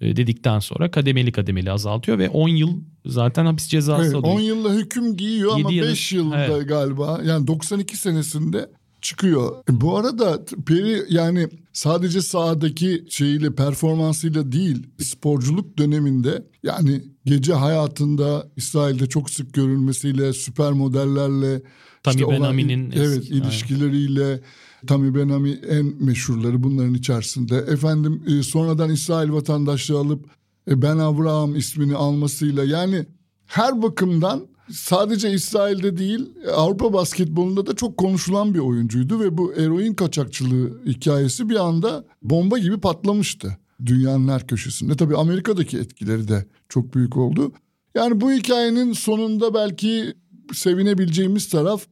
e, 0.00 0.16
dedikten 0.16 0.58
sonra 0.58 0.90
kademeli 0.90 1.32
kademeli 1.32 1.70
azaltıyor 1.72 2.18
ve 2.18 2.28
10 2.28 2.48
yıl 2.48 2.80
zaten 3.06 3.46
hapis 3.46 3.68
cezası 3.68 4.02
Evet, 4.04 4.14
alıyor. 4.14 4.34
10 4.34 4.40
yılla 4.40 4.72
hüküm 4.74 5.16
giyiyor 5.16 5.50
ama 5.54 5.58
Yedi 5.70 5.74
yılı- 5.74 5.88
5 5.90 6.12
yılda 6.12 6.44
Evet. 6.44 6.68
galiba 6.68 7.20
yani 7.24 7.46
92 7.46 7.96
senesinde 7.96 8.70
çıkıyor. 9.02 9.56
Bu 9.68 9.96
arada 9.98 10.44
Peri 10.66 11.02
yani 11.08 11.48
sadece 11.72 12.22
sahadaki 12.22 13.04
şeyiyle 13.08 13.54
performansıyla 13.54 14.52
değil 14.52 14.86
sporculuk 14.98 15.78
döneminde 15.78 16.46
yani 16.62 17.02
gece 17.26 17.52
hayatında 17.52 18.48
İsrail'de 18.56 19.06
çok 19.06 19.30
sık 19.30 19.54
görülmesiyle 19.54 20.32
süper 20.32 20.72
modellerle 20.72 21.62
Tami 22.02 22.24
olan- 22.24 22.40
Ben-Ami'nin 22.40 22.90
evet 22.90 23.18
eski- 23.18 23.34
ilişkileriyle 23.34 24.40
Tami 24.86 25.14
Ben-Ami 25.14 25.50
en 25.68 26.04
meşhurları 26.04 26.62
bunların 26.62 26.94
içerisinde. 26.94 27.56
Efendim 27.56 28.22
e, 28.26 28.42
sonradan 28.42 28.90
İsrail 28.90 29.32
vatandaşlığı 29.32 29.98
alıp 29.98 30.26
e, 30.70 30.82
Ben 30.82 30.98
Abraham 30.98 31.56
ismini 31.56 31.96
almasıyla 31.96 32.64
yani 32.64 33.06
her 33.46 33.82
bakımdan 33.82 34.46
sadece 34.72 35.32
İsrail'de 35.32 35.96
değil 35.96 36.28
Avrupa 36.56 36.92
basketbolunda 36.92 37.66
da 37.66 37.76
çok 37.76 37.96
konuşulan 37.96 38.54
bir 38.54 38.58
oyuncuydu 38.58 39.20
ve 39.20 39.38
bu 39.38 39.54
eroin 39.54 39.94
kaçakçılığı 39.94 40.84
hikayesi 40.86 41.48
bir 41.48 41.56
anda 41.56 42.04
bomba 42.22 42.58
gibi 42.58 42.80
patlamıştı 42.80 43.58
dünyanın 43.86 44.28
her 44.28 44.46
köşesinde. 44.46 44.96
Tabii 44.96 45.16
Amerika'daki 45.16 45.78
etkileri 45.78 46.28
de 46.28 46.46
çok 46.68 46.94
büyük 46.94 47.16
oldu. 47.16 47.52
Yani 47.94 48.20
bu 48.20 48.32
hikayenin 48.32 48.92
sonunda 48.92 49.54
belki 49.54 50.14
sevinebileceğimiz 50.52 51.48
taraf 51.48 51.86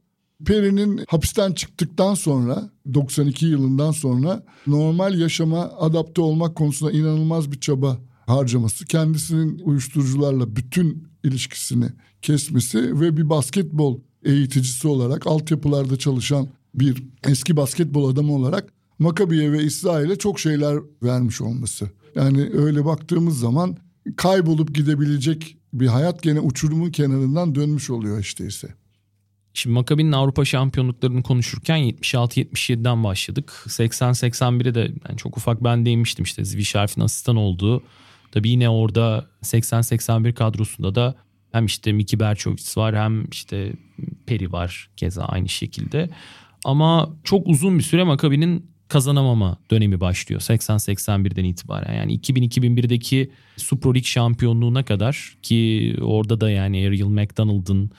Peri'nin 0.45 1.01
hapisten 1.07 1.51
çıktıktan 1.51 2.13
sonra 2.13 2.69
92 2.93 3.45
yılından 3.45 3.91
sonra 3.91 4.43
normal 4.67 5.19
yaşama 5.19 5.71
adapte 5.79 6.21
olmak 6.21 6.55
konusunda 6.55 6.91
inanılmaz 6.91 7.51
bir 7.51 7.59
çaba 7.59 7.97
harcaması. 8.29 8.85
Kendisinin 8.85 9.59
uyuşturucularla 9.59 10.55
bütün 10.55 11.07
ilişkisini 11.23 11.85
kesmesi 12.21 12.99
ve 12.99 13.17
bir 13.17 13.29
basketbol 13.29 13.99
eğiticisi 14.25 14.87
olarak 14.87 15.27
altyapılarda 15.27 15.97
çalışan 15.97 16.47
bir 16.75 17.03
eski 17.27 17.57
basketbol 17.57 18.09
adamı 18.09 18.33
olarak 18.33 18.73
Makabi'ye 18.99 19.51
ve 19.51 19.63
İsrail'e 19.63 20.15
çok 20.15 20.39
şeyler 20.39 20.77
vermiş 21.03 21.41
olması. 21.41 21.89
Yani 22.15 22.49
öyle 22.53 22.85
baktığımız 22.85 23.39
zaman 23.39 23.77
kaybolup 24.15 24.75
gidebilecek 24.75 25.57
bir 25.73 25.87
hayat 25.87 26.23
gene 26.23 26.39
uçurumun 26.39 26.91
kenarından 26.91 27.55
dönmüş 27.55 27.89
oluyor 27.89 28.19
işte 28.19 28.45
ise. 28.45 28.67
Şimdi 29.53 29.73
Maccabi'nin 29.73 30.11
Avrupa 30.11 30.45
şampiyonluklarını 30.45 31.23
konuşurken 31.23 31.77
76-77'den 31.79 33.03
başladık. 33.03 33.63
80-81'e 33.67 34.75
de 34.75 34.79
yani 34.79 35.17
çok 35.17 35.37
ufak 35.37 35.63
ben 35.63 35.85
değinmiştim 35.85 36.23
işte 36.23 36.45
Zvi 36.45 36.65
Şerf'in 36.65 37.01
asistan 37.01 37.35
olduğu. 37.35 37.83
Tabii 38.31 38.49
yine 38.49 38.69
orada 38.69 39.25
80-81 39.43 40.33
kadrosunda 40.33 40.95
da 40.95 41.15
hem 41.51 41.65
işte 41.65 41.91
Miki 41.91 42.19
Berçovic 42.19 42.63
var 42.77 42.95
hem 42.95 43.29
işte 43.29 43.73
Peri 44.25 44.51
var 44.51 44.89
keza 44.97 45.23
aynı 45.25 45.49
şekilde. 45.49 46.09
Ama 46.65 47.09
çok 47.23 47.47
uzun 47.47 47.77
bir 47.77 47.83
süre 47.83 48.03
Maccabi'nin 48.03 48.69
kazanamama 48.87 49.57
dönemi 49.71 49.99
başlıyor 49.99 50.41
80-81'den 50.41 51.43
itibaren. 51.43 51.95
Yani 51.95 52.19
2000-2001'deki 52.19 53.31
Super 53.57 53.89
League 53.89 54.03
şampiyonluğuna 54.03 54.83
kadar 54.83 55.37
ki 55.41 55.95
orada 56.01 56.41
da 56.41 56.49
yani 56.49 56.87
Ariel 56.87 57.05
McDonald'ın 57.05 57.91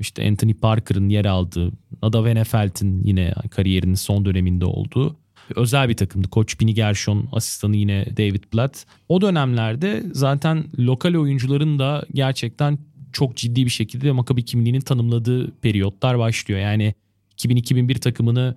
işte 0.00 0.28
Anthony 0.28 0.54
Parker'ın 0.54 1.08
yer 1.08 1.24
aldığı, 1.24 1.72
Nadav 2.02 2.26
Enefeld'in 2.26 3.02
yine 3.04 3.34
kariyerinin 3.50 3.94
son 3.94 4.24
döneminde 4.24 4.64
olduğu 4.64 5.16
özel 5.56 5.88
bir 5.88 5.96
takımdı. 5.96 6.28
Koç 6.28 6.58
Pini 6.58 6.74
Gershon, 6.74 7.28
asistanı 7.32 7.76
yine 7.76 8.06
David 8.16 8.44
Blatt. 8.54 8.86
O 9.08 9.20
dönemlerde 9.20 10.02
zaten 10.12 10.64
lokal 10.78 11.14
oyuncuların 11.14 11.78
da 11.78 12.06
gerçekten 12.14 12.78
çok 13.12 13.36
ciddi 13.36 13.64
bir 13.64 13.70
şekilde 13.70 14.12
Maccabi 14.12 14.44
kimliğinin 14.44 14.80
tanımladığı 14.80 15.50
periyotlar 15.50 16.18
başlıyor. 16.18 16.60
Yani 16.60 16.94
2000-2001 17.36 17.98
takımını 17.98 18.56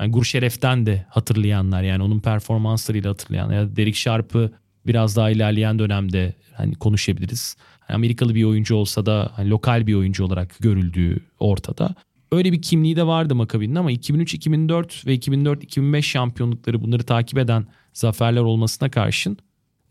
yani 0.00 0.12
Gurşeref'ten 0.12 0.86
de 0.86 1.06
hatırlayanlar 1.08 1.82
yani 1.82 2.02
onun 2.02 2.20
performanslarıyla 2.20 3.10
hatırlayanlar. 3.10 3.54
Ya 3.54 3.76
Derek 3.76 3.96
Sharp'ı 3.96 4.52
biraz 4.86 5.16
daha 5.16 5.30
ilerleyen 5.30 5.78
dönemde 5.78 6.34
hani 6.54 6.74
konuşabiliriz. 6.74 7.56
Amerikalı 7.88 8.34
bir 8.34 8.44
oyuncu 8.44 8.74
olsa 8.74 9.06
da 9.06 9.32
hani 9.36 9.50
lokal 9.50 9.86
bir 9.86 9.94
oyuncu 9.94 10.24
olarak 10.24 10.56
görüldüğü 10.60 11.20
ortada. 11.38 11.94
Öyle 12.32 12.52
bir 12.52 12.62
kimliği 12.62 12.96
de 12.96 13.06
vardı 13.06 13.34
Maccabi'nin 13.34 13.74
ama 13.74 13.92
2003-2004 13.92 15.06
ve 15.06 15.14
2004-2005 15.14 16.02
şampiyonlukları 16.02 16.80
bunları 16.82 17.02
takip 17.02 17.38
eden 17.38 17.66
zaferler 17.92 18.40
olmasına 18.40 18.90
karşın 18.90 19.36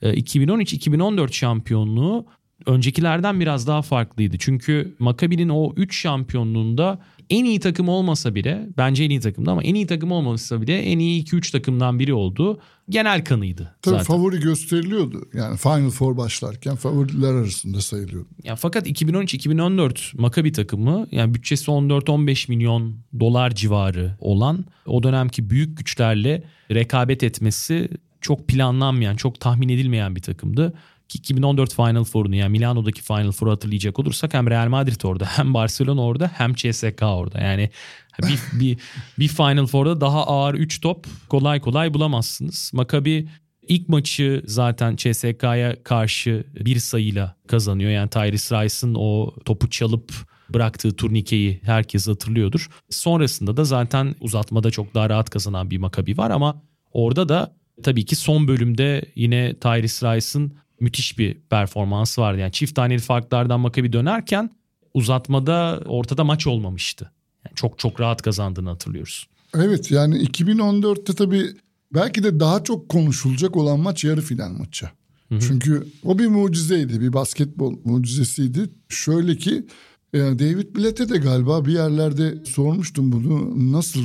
e, 0.01 0.13
2013-2014 0.13 1.33
şampiyonluğu 1.33 2.25
öncekilerden 2.65 3.39
biraz 3.39 3.67
daha 3.67 3.81
farklıydı. 3.81 4.37
Çünkü 4.39 4.95
Maccabi'nin 4.99 5.49
o 5.49 5.73
3 5.75 6.01
şampiyonluğunda 6.01 6.99
en 7.31 7.45
iyi 7.45 7.59
takım 7.59 7.89
olmasa 7.89 8.35
bile 8.35 8.69
bence 8.77 9.03
en 9.03 9.09
iyi 9.09 9.19
takımdı 9.19 9.51
ama 9.51 9.63
en 9.63 9.75
iyi 9.75 9.87
takım 9.87 10.11
olmasa 10.11 10.61
bile 10.61 10.79
en 10.81 10.99
iyi 10.99 11.23
2-3 11.23 11.51
takımdan 11.51 11.99
biri 11.99 12.13
oldu. 12.13 12.59
Genel 12.89 13.23
kanıydı 13.25 13.75
Tabii 13.81 13.91
zaten. 13.95 14.05
favori 14.05 14.39
gösteriliyordu. 14.39 15.29
Yani 15.33 15.57
Final 15.57 15.89
Four 15.89 16.17
başlarken 16.17 16.75
favoriler 16.75 17.33
arasında 17.33 17.81
sayılıyordu. 17.81 18.29
Ya 18.43 18.55
fakat 18.55 18.87
2013-2014 18.87 20.21
Maccabi 20.21 20.51
takımı 20.51 21.07
yani 21.11 21.33
bütçesi 21.33 21.71
14-15 21.71 22.49
milyon 22.51 22.95
dolar 23.19 23.55
civarı 23.55 24.15
olan 24.19 24.65
o 24.85 25.03
dönemki 25.03 25.49
büyük 25.49 25.77
güçlerle 25.77 26.43
rekabet 26.71 27.23
etmesi 27.23 27.89
çok 28.21 28.47
planlanmayan, 28.47 29.15
çok 29.15 29.39
tahmin 29.39 29.69
edilmeyen 29.69 30.15
bir 30.15 30.21
takımdı. 30.21 30.73
Ki 31.11 31.17
2014 31.17 31.73
Final 31.75 32.03
Four'unu 32.03 32.35
yani 32.35 32.51
Milano'daki 32.51 33.01
Final 33.01 33.31
Four'u 33.31 33.51
hatırlayacak 33.51 33.99
olursak 33.99 34.33
hem 34.33 34.49
Real 34.49 34.67
Madrid 34.67 35.01
orada 35.03 35.25
hem 35.25 35.53
Barcelona 35.53 36.01
orada 36.01 36.31
hem 36.33 36.53
CSK 36.53 37.01
orada. 37.01 37.39
Yani 37.39 37.69
bir, 38.21 38.59
bir, 38.59 38.77
bir 39.19 39.27
Final 39.27 39.65
Four'da 39.65 40.01
daha 40.01 40.27
ağır 40.27 40.53
3 40.53 40.81
top 40.81 41.05
kolay 41.29 41.61
kolay 41.61 41.93
bulamazsınız. 41.93 42.71
Maccabi 42.73 43.27
İlk 43.67 43.89
maçı 43.89 44.43
zaten 44.45 44.95
CSK'ya 44.95 45.83
karşı 45.83 46.43
bir 46.59 46.79
sayıyla 46.79 47.35
kazanıyor. 47.47 47.91
Yani 47.91 48.09
Tyrese 48.09 48.63
Rice'ın 48.63 48.95
o 48.95 49.35
topu 49.45 49.69
çalıp 49.69 50.13
bıraktığı 50.49 50.95
turnikeyi 50.95 51.61
herkes 51.63 52.07
hatırlıyordur. 52.07 52.69
Sonrasında 52.89 53.57
da 53.57 53.63
zaten 53.63 54.15
uzatmada 54.19 54.71
çok 54.71 54.93
daha 54.93 55.09
rahat 55.09 55.29
kazanan 55.29 55.71
bir 55.71 55.77
Maccabi 55.77 56.17
var 56.17 56.31
ama 56.31 56.61
orada 56.91 57.29
da 57.29 57.55
tabii 57.83 58.05
ki 58.05 58.15
son 58.15 58.47
bölümde 58.47 59.05
yine 59.15 59.59
Tyrese 59.59 60.15
Rice'ın 60.15 60.53
müthiş 60.81 61.17
bir 61.17 61.37
performansı 61.49 62.21
vardı. 62.21 62.39
Yani 62.39 62.51
çift 62.51 62.75
taneli 62.75 62.99
farklardan 62.99 63.59
Maccabi 63.59 63.93
dönerken 63.93 64.49
uzatmada 64.93 65.81
ortada 65.85 66.23
maç 66.23 66.47
olmamıştı. 66.47 67.11
Yani 67.45 67.55
çok 67.55 67.79
çok 67.79 67.99
rahat 67.99 68.21
kazandığını 68.21 68.69
hatırlıyoruz. 68.69 69.27
Evet 69.55 69.91
yani 69.91 70.15
2014'te 70.15 71.13
tabii 71.13 71.45
belki 71.93 72.23
de 72.23 72.39
daha 72.39 72.63
çok 72.63 72.89
konuşulacak 72.89 73.57
olan 73.57 73.79
maç 73.79 74.03
yarı 74.03 74.21
final 74.21 74.49
maçı. 74.49 74.89
Çünkü 75.39 75.87
o 76.03 76.19
bir 76.19 76.27
mucizeydi, 76.27 77.01
bir 77.01 77.13
basketbol 77.13 77.75
mucizesiydi. 77.85 78.69
Şöyle 78.89 79.37
ki 79.37 79.65
yani 80.13 80.39
David 80.39 80.75
Blatt'e 80.75 81.09
de 81.09 81.17
galiba 81.17 81.65
bir 81.65 81.73
yerlerde 81.73 82.45
sormuştum 82.45 83.11
bunu 83.11 83.71
nasıl 83.71 84.03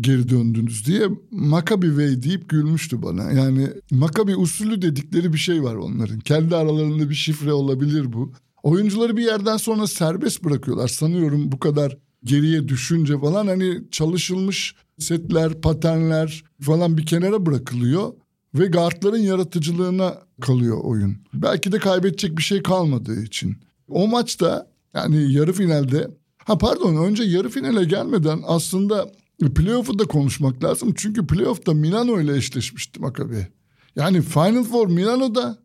geri 0.00 0.28
döndünüz 0.28 0.86
diye 0.86 1.08
Maccabi 1.30 1.86
Way 1.86 2.22
deyip 2.22 2.48
gülmüştü 2.48 3.02
bana. 3.02 3.32
Yani 3.32 3.68
Maccabi 3.90 4.36
usulü 4.36 4.82
dedikleri 4.82 5.32
bir 5.32 5.38
şey 5.38 5.62
var 5.62 5.74
onların. 5.74 6.20
Kendi 6.20 6.56
aralarında 6.56 7.10
bir 7.10 7.14
şifre 7.14 7.52
olabilir 7.52 8.12
bu. 8.12 8.32
Oyuncuları 8.62 9.16
bir 9.16 9.24
yerden 9.24 9.56
sonra 9.56 9.86
serbest 9.86 10.44
bırakıyorlar. 10.44 10.88
Sanıyorum 10.88 11.52
bu 11.52 11.58
kadar 11.58 11.98
geriye 12.24 12.68
düşünce 12.68 13.18
falan 13.18 13.46
hani 13.46 13.82
çalışılmış 13.90 14.74
setler, 14.98 15.60
paternler 15.60 16.44
falan 16.60 16.98
bir 16.98 17.06
kenara 17.06 17.46
bırakılıyor 17.46 18.12
ve 18.54 18.66
guardların 18.66 19.18
yaratıcılığına 19.18 20.18
kalıyor 20.40 20.78
oyun. 20.84 21.16
Belki 21.34 21.72
de 21.72 21.78
kaybedecek 21.78 22.38
bir 22.38 22.42
şey 22.42 22.62
kalmadığı 22.62 23.22
için. 23.22 23.56
O 23.88 24.06
maçta 24.06 24.70
yani 24.94 25.32
yarı 25.32 25.52
finalde 25.52 26.10
ha 26.44 26.58
pardon 26.58 26.96
önce 26.96 27.22
yarı 27.22 27.48
finale 27.48 27.84
gelmeden 27.84 28.40
aslında 28.46 29.12
playoff'u 29.38 29.98
da 29.98 30.04
konuşmak 30.04 30.64
lazım. 30.64 30.94
Çünkü 30.96 31.26
playoff'ta 31.26 31.74
Milano 31.74 32.20
ile 32.20 32.36
eşleşmişti 32.36 33.00
Maccabi. 33.00 33.48
Yani 33.96 34.22
Final 34.22 34.64
Four 34.64 34.88
Milano'da 34.88 35.58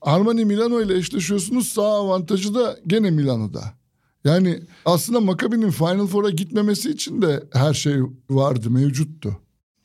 Armani 0.00 0.44
Milano 0.44 0.82
ile 0.82 0.96
eşleşiyorsunuz 0.96 1.68
sağ 1.68 1.82
avantajı 1.82 2.54
da 2.54 2.76
gene 2.86 3.10
Milano'da. 3.10 3.74
Yani 4.24 4.60
aslında 4.84 5.20
Maccabi'nin 5.20 5.70
Final 5.70 6.06
Four'a 6.06 6.30
gitmemesi 6.30 6.90
için 6.90 7.22
de 7.22 7.44
her 7.52 7.74
şey 7.74 7.96
vardı, 8.30 8.70
mevcuttu. 8.70 9.36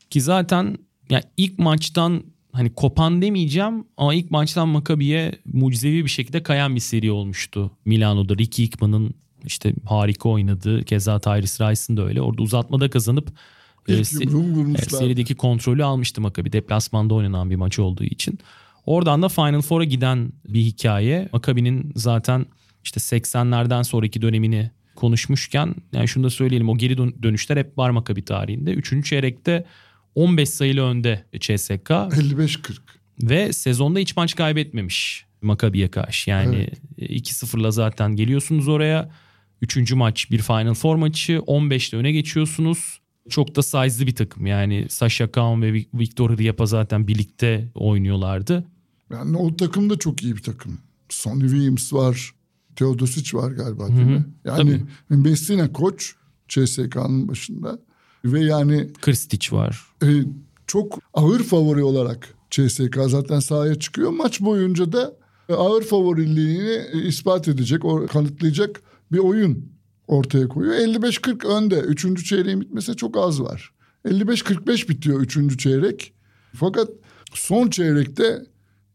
Ki 0.10 0.22
zaten 0.22 0.78
yani 1.10 1.24
ilk 1.38 1.60
maçtan 1.60 2.24
hani 2.52 2.74
kopan 2.74 3.22
demeyeceğim 3.22 3.86
ama 3.98 4.14
ilk 4.14 4.32
maçtan 4.32 4.70
Maccabi'ye 4.70 5.40
mucizevi 5.46 6.04
bir 6.06 6.10
şekilde 6.10 6.44
kayan 6.44 6.76
bir 6.76 6.80
seri 6.80 7.12
olmuştu 7.12 7.72
Milano'da. 7.86 8.38
Ricky 8.38 8.68
Hickman'ın 8.68 9.14
işte 9.46 9.74
harika 9.86 10.30
oynadığı 10.30 10.84
keza 10.84 11.20
Tyrese 11.20 11.70
Rice'ın 11.70 11.98
da 11.98 12.06
öyle. 12.06 12.22
Orada 12.22 12.42
uzatmada 12.42 12.90
kazanıp 12.90 13.32
e, 13.88 13.94
e, 13.94 14.04
serideki 14.04 15.36
kontrolü 15.36 15.84
almıştı 15.84 16.22
Maccabi. 16.22 16.54
Deplasmanda 16.54 17.14
oynanan 17.14 17.50
bir 17.50 17.56
maç 17.56 17.80
olduğu 17.80 18.04
için. 18.04 18.40
Oradan 18.86 19.22
da 19.22 19.30
Final 19.30 19.62
Four'a 19.62 19.84
giden 19.84 20.32
bir 20.48 20.62
hikaye. 20.62 21.30
Maccabi'nin 21.34 21.92
zaten 21.96 22.46
işte 22.84 23.00
80'lerden 23.00 23.84
sonraki 23.84 24.22
dönemini 24.22 24.72
konuşmuşken 24.96 25.76
yani 25.94 26.08
şunu 26.08 26.24
da 26.24 26.30
söyleyelim 26.30 26.70
o 26.70 26.78
geri 26.78 27.24
dönüşler 27.24 27.58
hep 27.58 27.78
var 27.78 27.90
Maccabi 27.90 28.26
tarihinde. 28.26 28.74
Üçüncü 28.74 29.10
çeyrekte 29.10 29.66
15 30.16 30.50
sayılı 30.50 30.82
önde 30.82 31.26
CSK. 31.40 31.90
55-40. 31.90 32.78
Ve 33.24 33.54
sezonda 33.54 34.00
hiç 34.00 34.16
maç 34.18 34.36
kaybetmemiş 34.36 35.26
Maccabi'ye 35.42 35.88
karşı. 35.92 36.30
Yani 36.30 36.70
evet. 36.98 37.30
2-0'la 37.32 37.72
zaten 37.72 38.16
geliyorsunuz 38.16 38.68
oraya. 38.68 39.10
Üçüncü 39.62 39.96
maç 39.96 40.32
bir 40.32 40.40
Final 40.40 40.74
Four 40.74 40.96
maçı. 40.96 41.34
15'te 41.34 41.98
öne 41.98 42.12
geçiyorsunuz. 42.12 43.00
Çok 43.30 43.56
da 43.56 43.64
size'lı 43.64 44.08
bir 44.08 44.16
takım. 44.16 44.46
Yani 44.46 44.86
Sasha 44.90 45.32
Kaun 45.32 45.62
ve 45.62 45.74
Victor 45.74 46.38
Hriapa 46.38 46.66
zaten 46.66 47.08
birlikte 47.08 47.72
oynuyorlardı. 47.76 48.66
Yani 49.12 49.38
o 49.38 49.56
takım 49.56 49.90
da 49.90 50.00
çok 50.00 50.24
iyi 50.24 50.36
bir 50.36 50.44
takım. 50.44 50.78
Sonny 51.10 51.42
Williams 51.42 51.94
var. 51.94 52.32
Teodosic 52.76 53.38
var 53.38 53.52
galiba 53.52 53.88
değil 53.88 54.00
Hı-hı. 54.00 54.10
mi? 54.10 54.26
Yani 54.46 54.82
Tabii. 55.10 55.22
Messina 55.22 55.74
koç 55.74 56.16
CSK'nın 56.48 57.28
başında. 57.28 57.80
Ve 58.26 58.40
yani... 58.40 58.88
Kristic 59.02 59.56
var. 59.56 59.82
E, 60.04 60.08
çok 60.68 61.00
ağır 61.14 61.44
favori 61.44 61.84
olarak 61.84 62.36
CSK 62.50 62.98
zaten 63.08 63.40
sahaya 63.40 63.76
çıkıyor. 63.76 64.12
Maç 64.12 64.42
boyunca 64.42 64.92
da 64.92 65.14
ağır 65.50 65.84
favoriliğini 65.84 66.82
ispat 67.08 67.48
edecek, 67.48 67.82
kanıtlayacak 68.12 68.82
bir 69.12 69.18
oyun 69.18 69.72
ortaya 70.08 70.48
koyuyor. 70.48 70.76
55-40 70.76 71.48
önde. 71.48 71.80
Üçüncü 71.80 72.24
çeyreğin 72.24 72.62
bitmesi 72.62 72.96
çok 72.96 73.18
az 73.18 73.42
var. 73.42 73.72
55-45 74.06 74.90
bitiyor 74.90 75.22
üçüncü 75.22 75.58
çeyrek. 75.58 76.14
Fakat 76.56 76.90
son 77.34 77.70
çeyrekte 77.70 78.46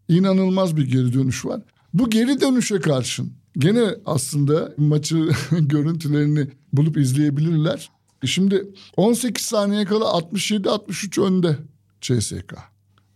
inanılmaz 0.09 0.77
bir 0.77 0.87
geri 0.87 1.13
dönüş 1.13 1.45
var. 1.45 1.63
Bu 1.95 2.11
geri 2.11 2.41
dönüşe 2.41 2.81
karşın 2.81 3.33
gene 3.59 3.95
aslında 4.07 4.75
maçı 4.77 5.29
görüntülerini 5.51 6.49
bulup 6.73 6.97
izleyebilirler. 6.97 7.91
Şimdi 8.25 8.69
18 8.97 9.47
saniye 9.47 9.85
kala 9.85 10.05
67-63 10.05 11.23
önde 11.23 11.59
CSK. 12.01 12.55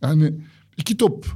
Yani 0.03 0.35
iki 0.77 0.97
top 0.97 1.27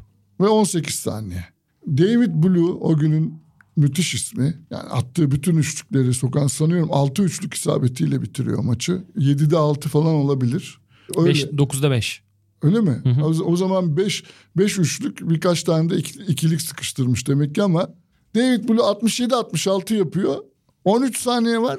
ve 0.41 0.49
18 0.49 0.95
saniye. 0.95 1.45
David 1.87 2.31
Blue 2.45 2.73
o 2.73 2.97
günün 2.97 3.42
müthiş 3.77 4.15
ismi. 4.15 4.59
Yani 4.71 4.89
attığı 4.89 5.31
bütün 5.31 5.57
üçlükleri 5.57 6.15
sokan 6.15 6.47
sanıyorum 6.47 6.89
6 6.93 7.23
üçlük 7.23 7.55
isabetiyle 7.55 8.23
bitiriyor 8.23 8.63
maçı. 8.63 9.05
7'de 9.17 9.57
6 9.57 9.89
falan 9.89 10.15
olabilir. 10.15 10.79
Öyle. 11.17 11.29
5, 11.29 11.45
9'da 11.45 11.91
5. 11.91 12.23
Öyle 12.63 12.81
mi? 12.81 13.01
Hı 13.05 13.09
hı. 13.09 13.25
O, 13.25 13.57
zaman 13.57 13.97
5 13.97 14.25
5 14.57 14.79
üçlük 14.79 15.31
birkaç 15.31 15.63
tane 15.63 15.91
de 15.91 15.97
iki, 15.97 16.23
ikilik 16.23 16.63
sıkıştırmış 16.63 17.29
demek 17.29 17.55
ki 17.55 17.63
ama 17.63 17.89
David 18.35 18.69
Blue 18.69 18.83
67 18.83 19.35
66 19.35 19.95
yapıyor. 19.95 20.37
13 20.85 21.19
saniye 21.19 21.63
var. 21.63 21.79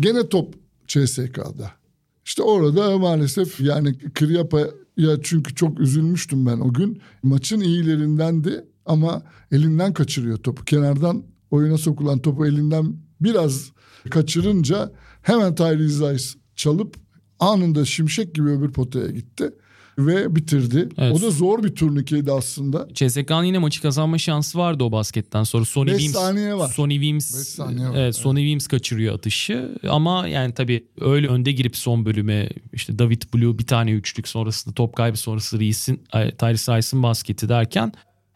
Gene 0.00 0.28
top 0.28 0.54
CSK'da. 0.86 1.72
İşte 2.24 2.42
orada 2.42 2.98
maalesef 2.98 3.60
yani 3.60 3.98
Kriapa'ya 3.98 5.22
çünkü 5.22 5.54
çok 5.54 5.80
üzülmüştüm 5.80 6.46
ben 6.46 6.60
o 6.60 6.72
gün. 6.72 7.00
Maçın 7.22 7.60
iyilerindendi 7.60 8.64
ama 8.86 9.22
elinden 9.52 9.92
kaçırıyor 9.92 10.38
topu. 10.38 10.64
Kenardan 10.64 11.24
oyuna 11.52 11.78
sokulan 11.78 12.18
topu 12.18 12.46
elinden 12.46 12.96
biraz 13.20 13.72
kaçırınca 14.10 14.92
hemen 15.22 15.54
Tyrese 15.54 16.12
Rice 16.12 16.24
çalıp 16.56 16.96
anında 17.38 17.84
şimşek 17.84 18.34
gibi 18.34 18.48
öbür 18.48 18.72
potaya 18.72 19.06
gitti 19.06 19.50
ve 19.98 20.36
bitirdi. 20.36 20.88
Evet. 20.98 21.16
O 21.16 21.22
da 21.22 21.30
zor 21.30 21.62
bir 21.62 21.74
turnikeydi 21.74 22.32
aslında. 22.32 22.88
CSK'nın 22.94 23.44
yine 23.44 23.58
maçı 23.58 23.82
kazanma 23.82 24.18
şansı 24.18 24.58
vardı 24.58 24.84
o 24.84 24.92
basketten 24.92 25.42
sonra. 25.42 25.64
Sony 25.64 25.86
Beş 25.86 25.96
Wims, 25.96 26.12
saniye 26.12 26.54
var. 26.54 26.68
Sony 26.68 26.94
Wims, 26.94 27.26
saniye 27.48 27.88
var. 27.88 27.96
Evet, 27.96 28.16
Sony 28.16 28.40
evet. 28.40 28.48
Wims 28.48 28.66
kaçırıyor 28.66 29.14
atışı. 29.14 29.78
Ama 29.88 30.28
yani 30.28 30.54
tabii 30.54 30.86
öyle 31.00 31.28
önde 31.28 31.52
girip 31.52 31.76
son 31.76 32.04
bölüme 32.04 32.48
işte 32.72 32.98
David 32.98 33.22
Blue 33.34 33.58
bir 33.58 33.66
tane 33.66 33.90
üçlük 33.90 34.28
sonrasında 34.28 34.74
top 34.74 34.96
kaybı 34.96 35.16
sonrası 35.16 35.60
Reis'in, 35.60 36.04
Tyrese 36.38 36.76
Rice'ın 36.76 37.02
basketi 37.02 37.48
derken 37.48 37.92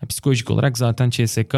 psikolojik 0.09 0.51
olarak 0.51 0.79
zaten 0.79 1.11
CSK 1.11 1.55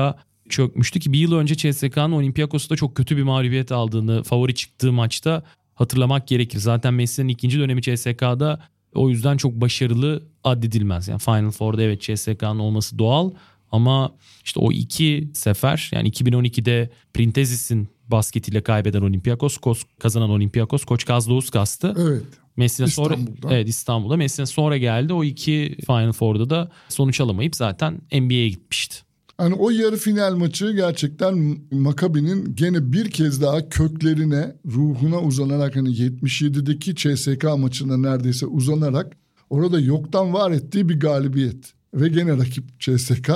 çökmüştü 0.51 1.01
ki 1.01 1.13
bir 1.13 1.19
yıl 1.19 1.33
önce 1.33 1.55
CSK'nın 1.55 2.13
Olympiakos'ta 2.13 2.77
çok 2.77 2.95
kötü 2.95 3.17
bir 3.17 3.23
mağlubiyet 3.23 3.73
aldığını 3.73 4.23
favori 4.23 4.55
çıktığı 4.55 4.93
maçta 4.93 5.43
hatırlamak 5.75 6.29
gerekir. 6.29 6.59
Zaten 6.59 6.95
Messi'nin 6.95 7.29
ikinci 7.29 7.59
dönemi 7.59 7.83
CSK'da 7.83 8.61
o 8.95 9.11
yüzden 9.11 9.37
çok 9.37 9.53
başarılı 9.53 10.23
addedilmez. 10.45 11.09
Yani 11.09 11.19
Final 11.19 11.51
Four'da 11.51 11.83
evet 11.83 12.01
CSK'nın 12.01 12.59
olması 12.59 12.99
doğal 12.99 13.31
ama 13.73 14.15
işte 14.45 14.61
o 14.61 14.73
iki 14.73 15.31
sefer 15.35 15.91
yani 15.93 16.11
2012'de 16.11 16.91
Printezis'in 17.15 17.89
basketiyle 18.09 18.61
kaybeden 18.61 19.03
Olympiakos, 19.03 19.59
kazanan 19.99 20.31
Olympiakos 20.31 20.85
Koç 20.85 21.05
Kazlauskas 21.05 21.81
Evet. 21.85 22.23
Messi'ne 22.57 22.87
sonra 22.87 23.17
evet 23.51 23.69
İstanbul'da 23.69 24.17
Messi'ne 24.17 24.47
sonra 24.47 24.77
geldi. 24.77 25.13
O 25.13 25.25
iki 25.25 25.77
Final 25.87 26.13
Four'da 26.13 26.51
da 26.51 26.71
sonuç 26.89 27.21
alamayıp 27.21 27.57
zaten 27.57 28.01
NBA'ye 28.13 28.49
gitmişti. 28.49 29.08
Hani 29.39 29.55
o 29.55 29.71
yarı 29.71 29.97
final 29.97 30.37
maçı 30.37 30.73
gerçekten 30.73 31.59
Makabi'nin 31.71 32.55
gene 32.55 32.93
bir 32.93 33.11
kez 33.11 33.43
daha 33.43 33.69
köklerine, 33.69 34.57
ruhuna 34.67 35.21
uzanarak 35.21 35.77
hani 35.77 35.89
77'deki 35.89 36.95
CSK 36.95 37.45
maçına 37.59 37.97
neredeyse 37.97 38.47
uzanarak 38.47 39.17
orada 39.51 39.81
yoktan 39.81 40.33
var 40.33 40.51
ettiği 40.51 40.89
bir 40.89 41.01
galibiyet. 41.01 41.73
Ve 41.95 42.09
gene 42.09 42.37
rakip 42.37 42.81
CSK 42.81 43.31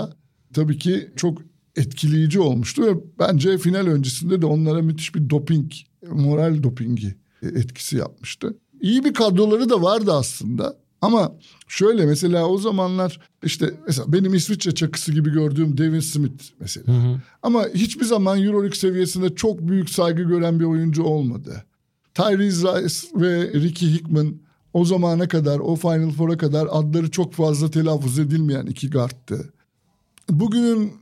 tabii 0.55 0.79
ki 0.79 1.11
çok 1.17 1.39
etkileyici 1.77 2.41
olmuştu 2.41 2.83
ve 2.83 2.95
bence 3.19 3.59
final 3.59 3.87
öncesinde 3.87 4.43
de 4.43 4.47
onlara 4.47 4.83
müthiş 4.83 5.15
bir 5.15 5.31
doping, 5.31 5.73
moral 6.11 6.63
dopingi 6.63 7.15
etkisi 7.43 7.97
yapmıştı. 7.97 8.57
İyi 8.81 9.05
bir 9.05 9.15
kadroları 9.15 9.71
da 9.71 9.83
vardı 9.83 10.13
aslında. 10.13 10.82
Ama 11.03 11.33
şöyle 11.69 12.07
mesela 12.07 12.47
o 12.47 12.59
zamanlar 12.59 13.21
işte 13.43 13.75
mesela 13.87 14.13
benim 14.13 14.35
İsviçre 14.35 14.75
çakısı 14.75 15.13
gibi 15.13 15.31
gördüğüm 15.31 15.79
Devin 15.79 16.01
Smith 16.01 16.45
mesela. 16.61 16.87
Hı 16.87 16.93
hı. 16.93 17.21
Ama 17.43 17.67
hiçbir 17.75 18.05
zaman 18.05 18.43
Euroleague 18.43 18.79
seviyesinde 18.79 19.35
çok 19.35 19.69
büyük 19.69 19.91
saygı 19.91 20.23
gören 20.23 20.61
bir 20.61 20.65
oyuncu 20.65 21.03
olmadı. 21.03 21.65
Tyrese 22.15 22.69
Rice 22.69 23.09
ve 23.15 23.53
Ricky 23.53 23.95
Hickman 23.95 24.35
o 24.73 24.85
zamana 24.85 25.29
kadar 25.29 25.59
o 25.59 25.77
Final 25.77 26.11
Four'a 26.11 26.37
kadar 26.37 26.69
adları 26.71 27.11
çok 27.11 27.33
fazla 27.33 27.71
telaffuz 27.71 28.19
edilmeyen 28.19 28.67
iki 28.67 28.91
guardtı. 28.91 29.53
Bugünün 30.31 30.93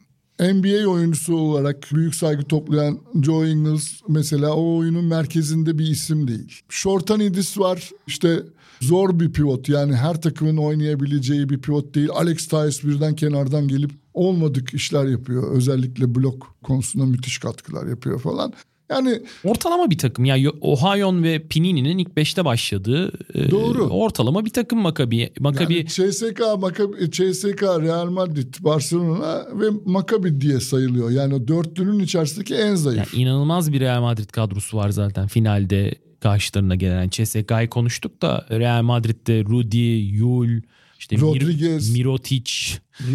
NBA 0.40 0.88
oyuncusu 0.88 1.36
olarak 1.36 1.88
büyük 1.94 2.14
saygı 2.14 2.44
toplayan 2.44 2.98
Joe 3.22 3.46
Ingles 3.46 4.00
mesela 4.08 4.54
o 4.54 4.76
oyunun 4.76 5.04
merkezinde 5.04 5.78
bir 5.78 5.86
isim 5.86 6.28
değil. 6.28 6.60
Shortanidis 6.68 7.58
var 7.58 7.90
işte 8.06 8.42
zor 8.80 9.20
bir 9.20 9.32
pivot 9.32 9.68
yani 9.68 9.96
her 9.96 10.20
takımın 10.20 10.56
oynayabileceği 10.56 11.48
bir 11.48 11.58
pivot 11.58 11.94
değil. 11.94 12.08
Alex 12.12 12.48
Tyus 12.48 12.84
birden 12.84 13.14
kenardan 13.14 13.68
gelip 13.68 13.90
olmadık 14.14 14.74
işler 14.74 15.06
yapıyor. 15.06 15.52
Özellikle 15.52 16.14
blok 16.14 16.56
konusunda 16.62 17.06
müthiş 17.06 17.38
katkılar 17.38 17.86
yapıyor 17.86 18.20
falan. 18.20 18.52
Yani 18.90 19.22
ortalama 19.44 19.90
bir 19.90 19.98
takım. 19.98 20.24
Ya 20.24 20.36
yani 20.36 20.54
Ohio'nun 20.60 21.22
ve 21.22 21.46
Pinini'nin 21.48 21.98
ilk 21.98 22.08
5'te 22.08 22.44
başladığı 22.44 23.12
e, 23.34 23.50
Doğru. 23.50 23.84
ortalama 23.84 24.44
bir 24.44 24.50
takım 24.50 24.78
Makabi. 24.78 25.30
Makabi 25.40 25.74
yani 25.74 25.86
CSK, 25.86 26.40
Makabi, 26.58 27.10
CSK, 27.10 27.62
Real 27.62 28.10
Madrid, 28.10 28.54
Barcelona 28.60 29.46
ve 29.54 29.66
Makabi 29.84 30.40
diye 30.40 30.60
sayılıyor. 30.60 31.10
Yani 31.10 31.48
dörtlünün 31.48 31.98
içerisindeki 31.98 32.54
en 32.54 32.74
zayıf. 32.74 33.14
Yani 33.14 33.22
inanılmaz 33.22 33.72
bir 33.72 33.80
Real 33.80 34.00
Madrid 34.00 34.30
kadrosu 34.30 34.76
var 34.76 34.90
zaten 34.90 35.26
finalde 35.26 35.94
karşılarına 36.20 36.74
gelen. 36.74 37.08
CSK'yı 37.08 37.68
konuştuk 37.70 38.22
da 38.22 38.46
Real 38.50 38.82
Madrid'de 38.82 39.44
Rudy, 39.44 39.98
Yul, 39.98 40.60
işte 40.98 41.18
Rodriguez, 41.18 41.90
Mir- 41.90 41.98
Mirotic, 41.98 42.52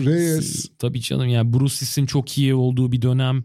Reyes. 0.05 0.65
Tabii 0.79 1.01
canım 1.01 1.29
yani 1.29 1.53
Bruce'in 1.53 2.05
çok 2.05 2.37
iyi 2.37 2.55
olduğu 2.55 2.91
bir 2.91 3.01
dönem. 3.01 3.43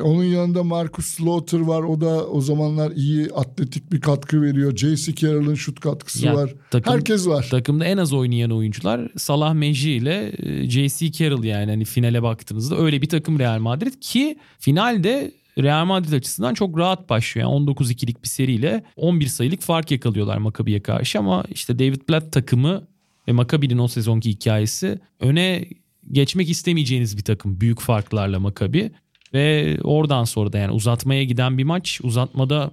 Onun 0.00 0.24
yanında 0.24 0.64
Marcus 0.64 1.06
Slaughter 1.06 1.60
var. 1.60 1.82
O 1.82 2.00
da 2.00 2.26
o 2.26 2.40
zamanlar 2.40 2.90
iyi 2.90 3.28
atletik 3.34 3.92
bir 3.92 4.00
katkı 4.00 4.42
veriyor. 4.42 4.76
J.C. 4.76 5.14
Carroll'ın 5.14 5.54
şut 5.54 5.80
katkısı 5.80 6.26
ya, 6.26 6.34
var. 6.34 6.54
Takım, 6.70 6.92
Herkes 6.92 7.26
var. 7.26 7.48
Takımda 7.50 7.84
en 7.84 7.96
az 7.96 8.12
oynayan 8.12 8.50
oyuncular 8.50 9.10
Salah 9.16 9.54
Meji 9.54 9.92
ile 9.92 10.32
e, 10.38 10.70
J.C. 10.70 11.12
Carroll 11.12 11.44
yani 11.44 11.70
hani 11.70 11.84
finale 11.84 12.22
baktığınızda 12.22 12.78
öyle 12.78 13.02
bir 13.02 13.08
takım 13.08 13.38
Real 13.38 13.58
Madrid 13.58 13.94
ki 14.00 14.38
finalde 14.58 15.32
Real 15.58 15.84
Madrid 15.84 16.12
açısından 16.12 16.54
çok 16.54 16.78
rahat 16.78 17.08
başlıyor. 17.08 17.50
Yani 17.50 17.70
19-2'lik 17.70 18.22
bir 18.22 18.28
seriyle 18.28 18.84
11 18.96 19.26
sayılık 19.26 19.62
fark 19.62 19.90
yakalıyorlar 19.90 20.38
Maccabi'ye 20.38 20.80
karşı 20.82 21.18
ama 21.18 21.44
işte 21.50 21.78
David 21.78 22.08
Blatt 22.08 22.32
takımı 22.32 22.86
ve 23.28 23.32
Maccabi'nin 23.32 23.78
o 23.78 23.88
sezonki 23.88 24.30
hikayesi 24.30 24.98
öne 25.20 25.64
geçmek 26.12 26.50
istemeyeceğiniz 26.50 27.16
bir 27.16 27.24
takım 27.24 27.60
büyük 27.60 27.80
farklarla 27.80 28.40
Maccabi. 28.40 28.90
Ve 29.34 29.78
oradan 29.84 30.24
sonra 30.24 30.52
da 30.52 30.58
yani 30.58 30.72
uzatmaya 30.72 31.24
giden 31.24 31.58
bir 31.58 31.64
maç 31.64 32.00
uzatmada 32.02 32.70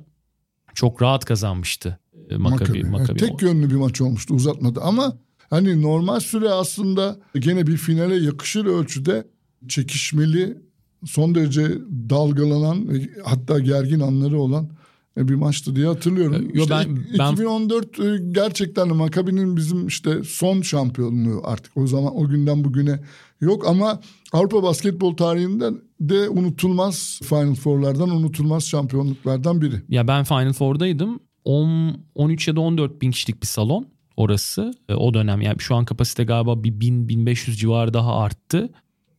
çok 0.74 1.02
rahat 1.02 1.26
kazanmıştı 1.26 2.00
e, 2.30 2.38
Maccabi. 2.38 2.84
Maccabi. 2.84 3.20
tek 3.20 3.42
yönlü 3.42 3.70
bir 3.70 3.76
maç 3.76 4.02
olmuştu 4.02 4.34
uzatmada 4.34 4.82
ama 4.82 5.18
hani 5.50 5.82
normal 5.82 6.20
süre 6.20 6.50
aslında 6.50 7.20
gene 7.40 7.68
bir 7.68 7.78
finale 7.78 8.16
yakışır 8.16 8.66
ölçüde 8.66 9.28
çekişmeli 9.68 10.58
son 11.06 11.36
derece 11.36 11.68
dalgalanan 12.10 12.90
hatta 13.24 13.60
gergin 13.60 14.00
anları 14.00 14.40
olan 14.40 14.70
bir 15.18 15.36
maçtı 15.36 15.76
diye 15.76 15.88
hatırlıyorum. 15.88 16.50
Yo, 16.54 16.62
işte 16.62 16.76
ben, 16.76 16.98
ben... 17.20 17.34
2014 17.34 18.00
e, 18.00 18.04
gerçekten 18.32 18.96
Makabi'nin 18.96 19.58
bizim 19.58 19.88
işte 19.88 20.24
son 20.24 20.62
şampiyonluğu 20.62 21.42
artık 21.44 21.78
o 21.78 21.88
zaman 21.88 22.18
o 22.18 22.28
günden 22.28 22.64
bugüne 22.64 23.00
yok 23.42 23.68
ama 23.68 24.00
Avrupa 24.32 24.64
basketbol 24.64 25.16
tarihinden 25.16 25.82
de 26.00 26.30
unutulmaz 26.30 27.20
Final 27.24 27.56
Four'lardan 27.56 28.10
unutulmaz 28.10 28.68
şampiyonluklardan 28.68 29.62
biri. 29.62 29.82
Ya 29.90 30.08
ben 30.08 30.24
Final 30.24 30.54
Four'daydım. 30.54 31.20
10, 31.46 32.02
13 32.16 32.48
ya 32.48 32.56
da 32.56 32.60
14 32.60 33.02
bin 33.02 33.12
kişilik 33.12 33.42
bir 33.42 33.48
salon 33.48 33.88
orası. 34.18 34.74
E, 34.90 34.94
o 34.94 35.14
dönem 35.14 35.42
yani 35.42 35.56
şu 35.60 35.76
an 35.76 35.86
kapasite 35.86 36.24
galiba 36.24 36.64
bir 36.64 36.72
1000-1500 36.72 37.56
civarı 37.56 37.94
daha 37.94 38.20
arttı. 38.20 38.70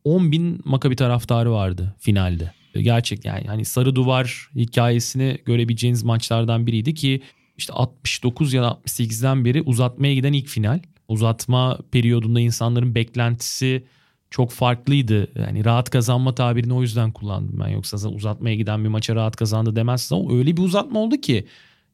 10 0.05 0.33
bin 0.33 0.61
Makabi 0.65 0.97
taraftarı 0.97 1.53
vardı 1.53 1.95
finalde. 1.99 2.53
E, 2.75 2.83
gerçek 2.83 3.25
yani 3.25 3.45
hani 3.47 3.65
sarı 3.65 3.95
duvar 3.95 4.51
hikayesini 4.55 5.39
görebileceğiniz 5.45 6.05
maçlardan 6.05 6.67
biriydi 6.67 6.95
ki 6.95 7.23
işte 7.57 7.73
69 7.73 8.53
ya 8.53 8.63
da 8.63 8.69
68'den 8.69 9.45
beri 9.45 9.63
uzatmaya 9.63 10.15
giden 10.15 10.33
ilk 10.33 10.49
final. 10.49 10.81
Uzatma 11.09 11.79
periyodunda 11.91 12.41
insanların 12.41 12.95
beklentisi 12.95 13.85
çok 14.31 14.51
farklıydı. 14.51 15.41
Yani 15.41 15.65
rahat 15.65 15.91
kazanma 15.91 16.35
tabirini 16.35 16.75
o 16.75 16.83
yüzden 16.83 17.13
kullandım 17.13 17.61
ben. 17.61 17.69
Yoksa 17.69 18.09
uzatmaya 18.09 18.55
giden 18.55 18.85
bir 18.85 18.89
maça 18.89 19.15
rahat 19.15 19.37
kazandı 19.37 19.77
demezsiniz 19.77 20.23
ama 20.23 20.39
öyle 20.39 20.57
bir 20.57 20.63
uzatma 20.63 21.01
oldu 21.01 21.17
ki 21.17 21.47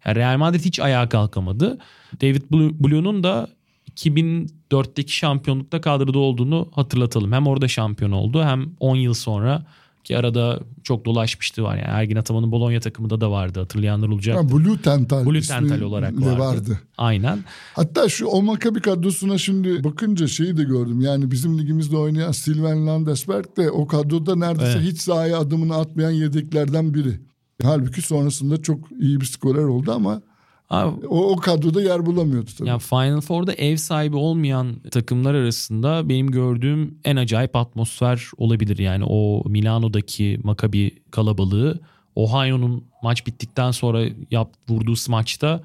yani 0.06 0.16
Real 0.16 0.38
Madrid 0.38 0.60
hiç 0.60 0.80
ayağa 0.80 1.08
kalkamadı. 1.08 1.78
David 2.20 2.42
Blue'nun 2.50 3.22
da 3.22 3.48
2004'teki 3.96 5.12
şampiyonlukta 5.12 5.80
kadroda 5.80 6.18
olduğunu 6.18 6.68
hatırlatalım. 6.74 7.32
Hem 7.32 7.46
orada 7.46 7.68
şampiyon 7.68 8.12
oldu 8.12 8.42
hem 8.42 8.66
10 8.80 8.96
yıl 8.96 9.14
sonra 9.14 9.66
ki 10.04 10.18
arada 10.18 10.60
çok 10.82 11.04
dolaşmıştı 11.04 11.62
var. 11.62 11.76
Yani 11.76 11.88
Ergin 11.88 12.16
Ataman'ın 12.16 12.52
Bologna 12.52 12.80
takımında 12.80 13.20
da 13.20 13.30
vardı 13.30 13.60
hatırlayanlar 13.60 14.08
olacak. 14.08 14.36
Ha, 14.36 14.50
Blue 14.50 14.78
Tental. 14.82 15.26
Blue 15.26 15.40
Tental 15.40 15.80
olarak 15.80 16.14
vardı. 16.14 16.38
vardı. 16.38 16.80
Aynen. 16.98 17.44
Hatta 17.74 18.08
şu 18.08 18.26
o 18.26 18.42
Maccabi 18.42 18.80
kadrosuna 18.80 19.38
şimdi 19.38 19.84
bakınca 19.84 20.28
şeyi 20.28 20.56
de 20.56 20.64
gördüm. 20.64 21.00
Yani 21.00 21.30
bizim 21.30 21.58
ligimizde 21.58 21.96
oynayan 21.96 22.32
Sylvain 22.32 22.86
Landesberg 22.86 23.56
de 23.56 23.70
o 23.70 23.86
kadroda 23.86 24.36
neredeyse 24.36 24.78
evet. 24.78 24.92
hiç 24.92 25.00
sahaya 25.00 25.38
adımını 25.38 25.76
atmayan 25.76 26.10
yedeklerden 26.10 26.94
biri. 26.94 27.20
Halbuki 27.62 28.02
sonrasında 28.02 28.62
çok 28.62 28.78
iyi 29.00 29.20
bir 29.20 29.26
skorer 29.26 29.64
oldu 29.64 29.92
ama 29.92 30.22
Abi, 30.70 31.06
o, 31.06 31.32
o 31.32 31.36
kadroda 31.36 31.82
yer 31.82 32.06
bulamıyordu 32.06 32.50
tabii. 32.58 32.68
Yani 32.68 32.80
Final 32.80 33.20
Four'da 33.20 33.52
ev 33.52 33.76
sahibi 33.76 34.16
olmayan 34.16 34.74
takımlar 34.90 35.34
arasında 35.34 36.08
benim 36.08 36.30
gördüğüm 36.30 36.98
en 37.04 37.16
acayip 37.16 37.56
atmosfer 37.56 38.30
olabilir. 38.36 38.78
Yani 38.78 39.04
o 39.04 39.42
Milano'daki 39.48 40.40
Maccabi 40.44 40.90
kalabalığı 41.10 41.80
Ohio'nun 42.14 42.84
maç 43.02 43.26
bittikten 43.26 43.70
sonra 43.70 44.04
yap, 44.30 44.52
vurduğu 44.68 44.96
smaçta 44.96 45.60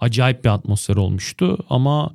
acayip 0.00 0.44
bir 0.44 0.48
atmosfer 0.48 0.96
olmuştu. 0.96 1.58
Ama 1.70 2.10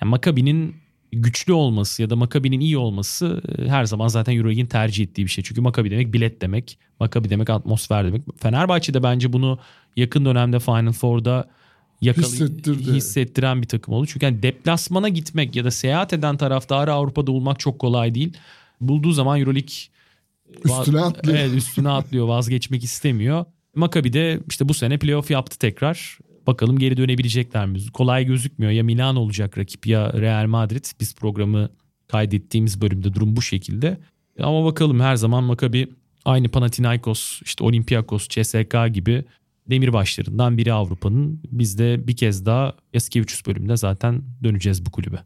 yani 0.00 0.10
Maccabi'nin 0.10 0.76
güçlü 1.22 1.52
olması 1.52 2.02
ya 2.02 2.10
da 2.10 2.16
Maccabi'nin 2.16 2.60
iyi 2.60 2.78
olması 2.78 3.42
e, 3.58 3.68
her 3.68 3.84
zaman 3.84 4.08
zaten 4.08 4.36
Euroleague'in 4.36 4.66
tercih 4.66 5.04
ettiği 5.04 5.24
bir 5.24 5.30
şey. 5.30 5.44
Çünkü 5.44 5.60
Maccabi 5.60 5.90
demek 5.90 6.12
bilet 6.12 6.42
demek. 6.42 6.78
Maccabi 7.00 7.30
demek 7.30 7.50
atmosfer 7.50 8.06
demek. 8.06 8.22
Fenerbahçe 8.36 8.94
de 8.94 9.02
bence 9.02 9.32
bunu 9.32 9.58
yakın 9.96 10.24
dönemde 10.24 10.58
Final 10.60 10.92
Four'da 10.92 11.48
yakalı, 12.00 12.26
hissettiren 12.66 13.62
bir 13.62 13.68
takım 13.68 13.94
oldu. 13.94 14.06
Çünkü 14.06 14.26
yani 14.26 14.42
deplasmana 14.42 15.08
gitmek 15.08 15.56
ya 15.56 15.64
da 15.64 15.70
seyahat 15.70 16.12
eden 16.12 16.36
taraftarı 16.36 16.92
Avrupa'da 16.92 17.32
olmak 17.32 17.60
çok 17.60 17.78
kolay 17.78 18.14
değil. 18.14 18.36
Bulduğu 18.80 19.12
zaman 19.12 19.40
Euroleague 19.40 19.74
üstüne 20.64 21.00
atlıyor. 21.00 21.38
Evet 21.38 21.54
üstüne 21.54 21.88
atlıyor 21.88 22.26
vazgeçmek 22.28 22.84
istemiyor. 22.84 23.44
Maccabi 23.74 24.12
de 24.12 24.40
işte 24.48 24.68
bu 24.68 24.74
sene 24.74 24.98
playoff 24.98 25.30
yaptı 25.30 25.58
tekrar. 25.58 26.18
Bakalım 26.46 26.78
geri 26.78 26.96
dönebilecekler 26.96 27.66
mi? 27.66 27.78
Kolay 27.92 28.24
gözükmüyor. 28.24 28.72
Ya 28.72 28.82
Milan 28.82 29.16
olacak 29.16 29.58
rakip 29.58 29.86
ya 29.86 30.12
Real 30.12 30.46
Madrid. 30.46 30.84
Biz 31.00 31.14
programı 31.14 31.70
kaydettiğimiz 32.08 32.80
bölümde 32.80 33.14
durum 33.14 33.36
bu 33.36 33.42
şekilde. 33.42 33.98
Ama 34.40 34.64
bakalım 34.64 35.00
her 35.00 35.16
zaman 35.16 35.44
Maccabi 35.44 35.88
aynı 36.24 36.48
Panathinaikos, 36.48 37.42
işte 37.42 37.64
Olympiakos, 37.64 38.28
CSK 38.28 38.76
gibi 38.92 39.24
demirbaşlarından 39.70 40.58
biri 40.58 40.72
Avrupa'nın. 40.72 41.40
Biz 41.52 41.78
de 41.78 42.08
bir 42.08 42.16
kez 42.16 42.46
daha 42.46 42.74
eski 42.92 43.20
300 43.20 43.46
bölümde 43.46 43.76
zaten 43.76 44.22
döneceğiz 44.44 44.86
bu 44.86 44.90
kulübe. 44.90 45.18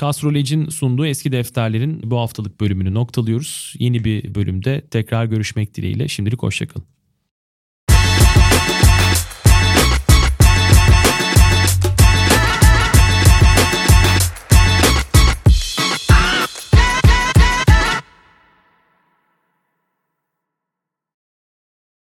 Castrol 0.00 0.70
sunduğu 0.70 1.06
eski 1.06 1.32
defterlerin 1.32 2.10
bu 2.10 2.18
haftalık 2.18 2.60
bölümünü 2.60 2.94
noktalıyoruz. 2.94 3.74
Yeni 3.78 4.04
bir 4.04 4.34
bölümde 4.34 4.80
tekrar 4.90 5.24
görüşmek 5.24 5.74
dileğiyle. 5.74 6.08
Şimdilik 6.08 6.42
hoşçakalın. 6.42 6.97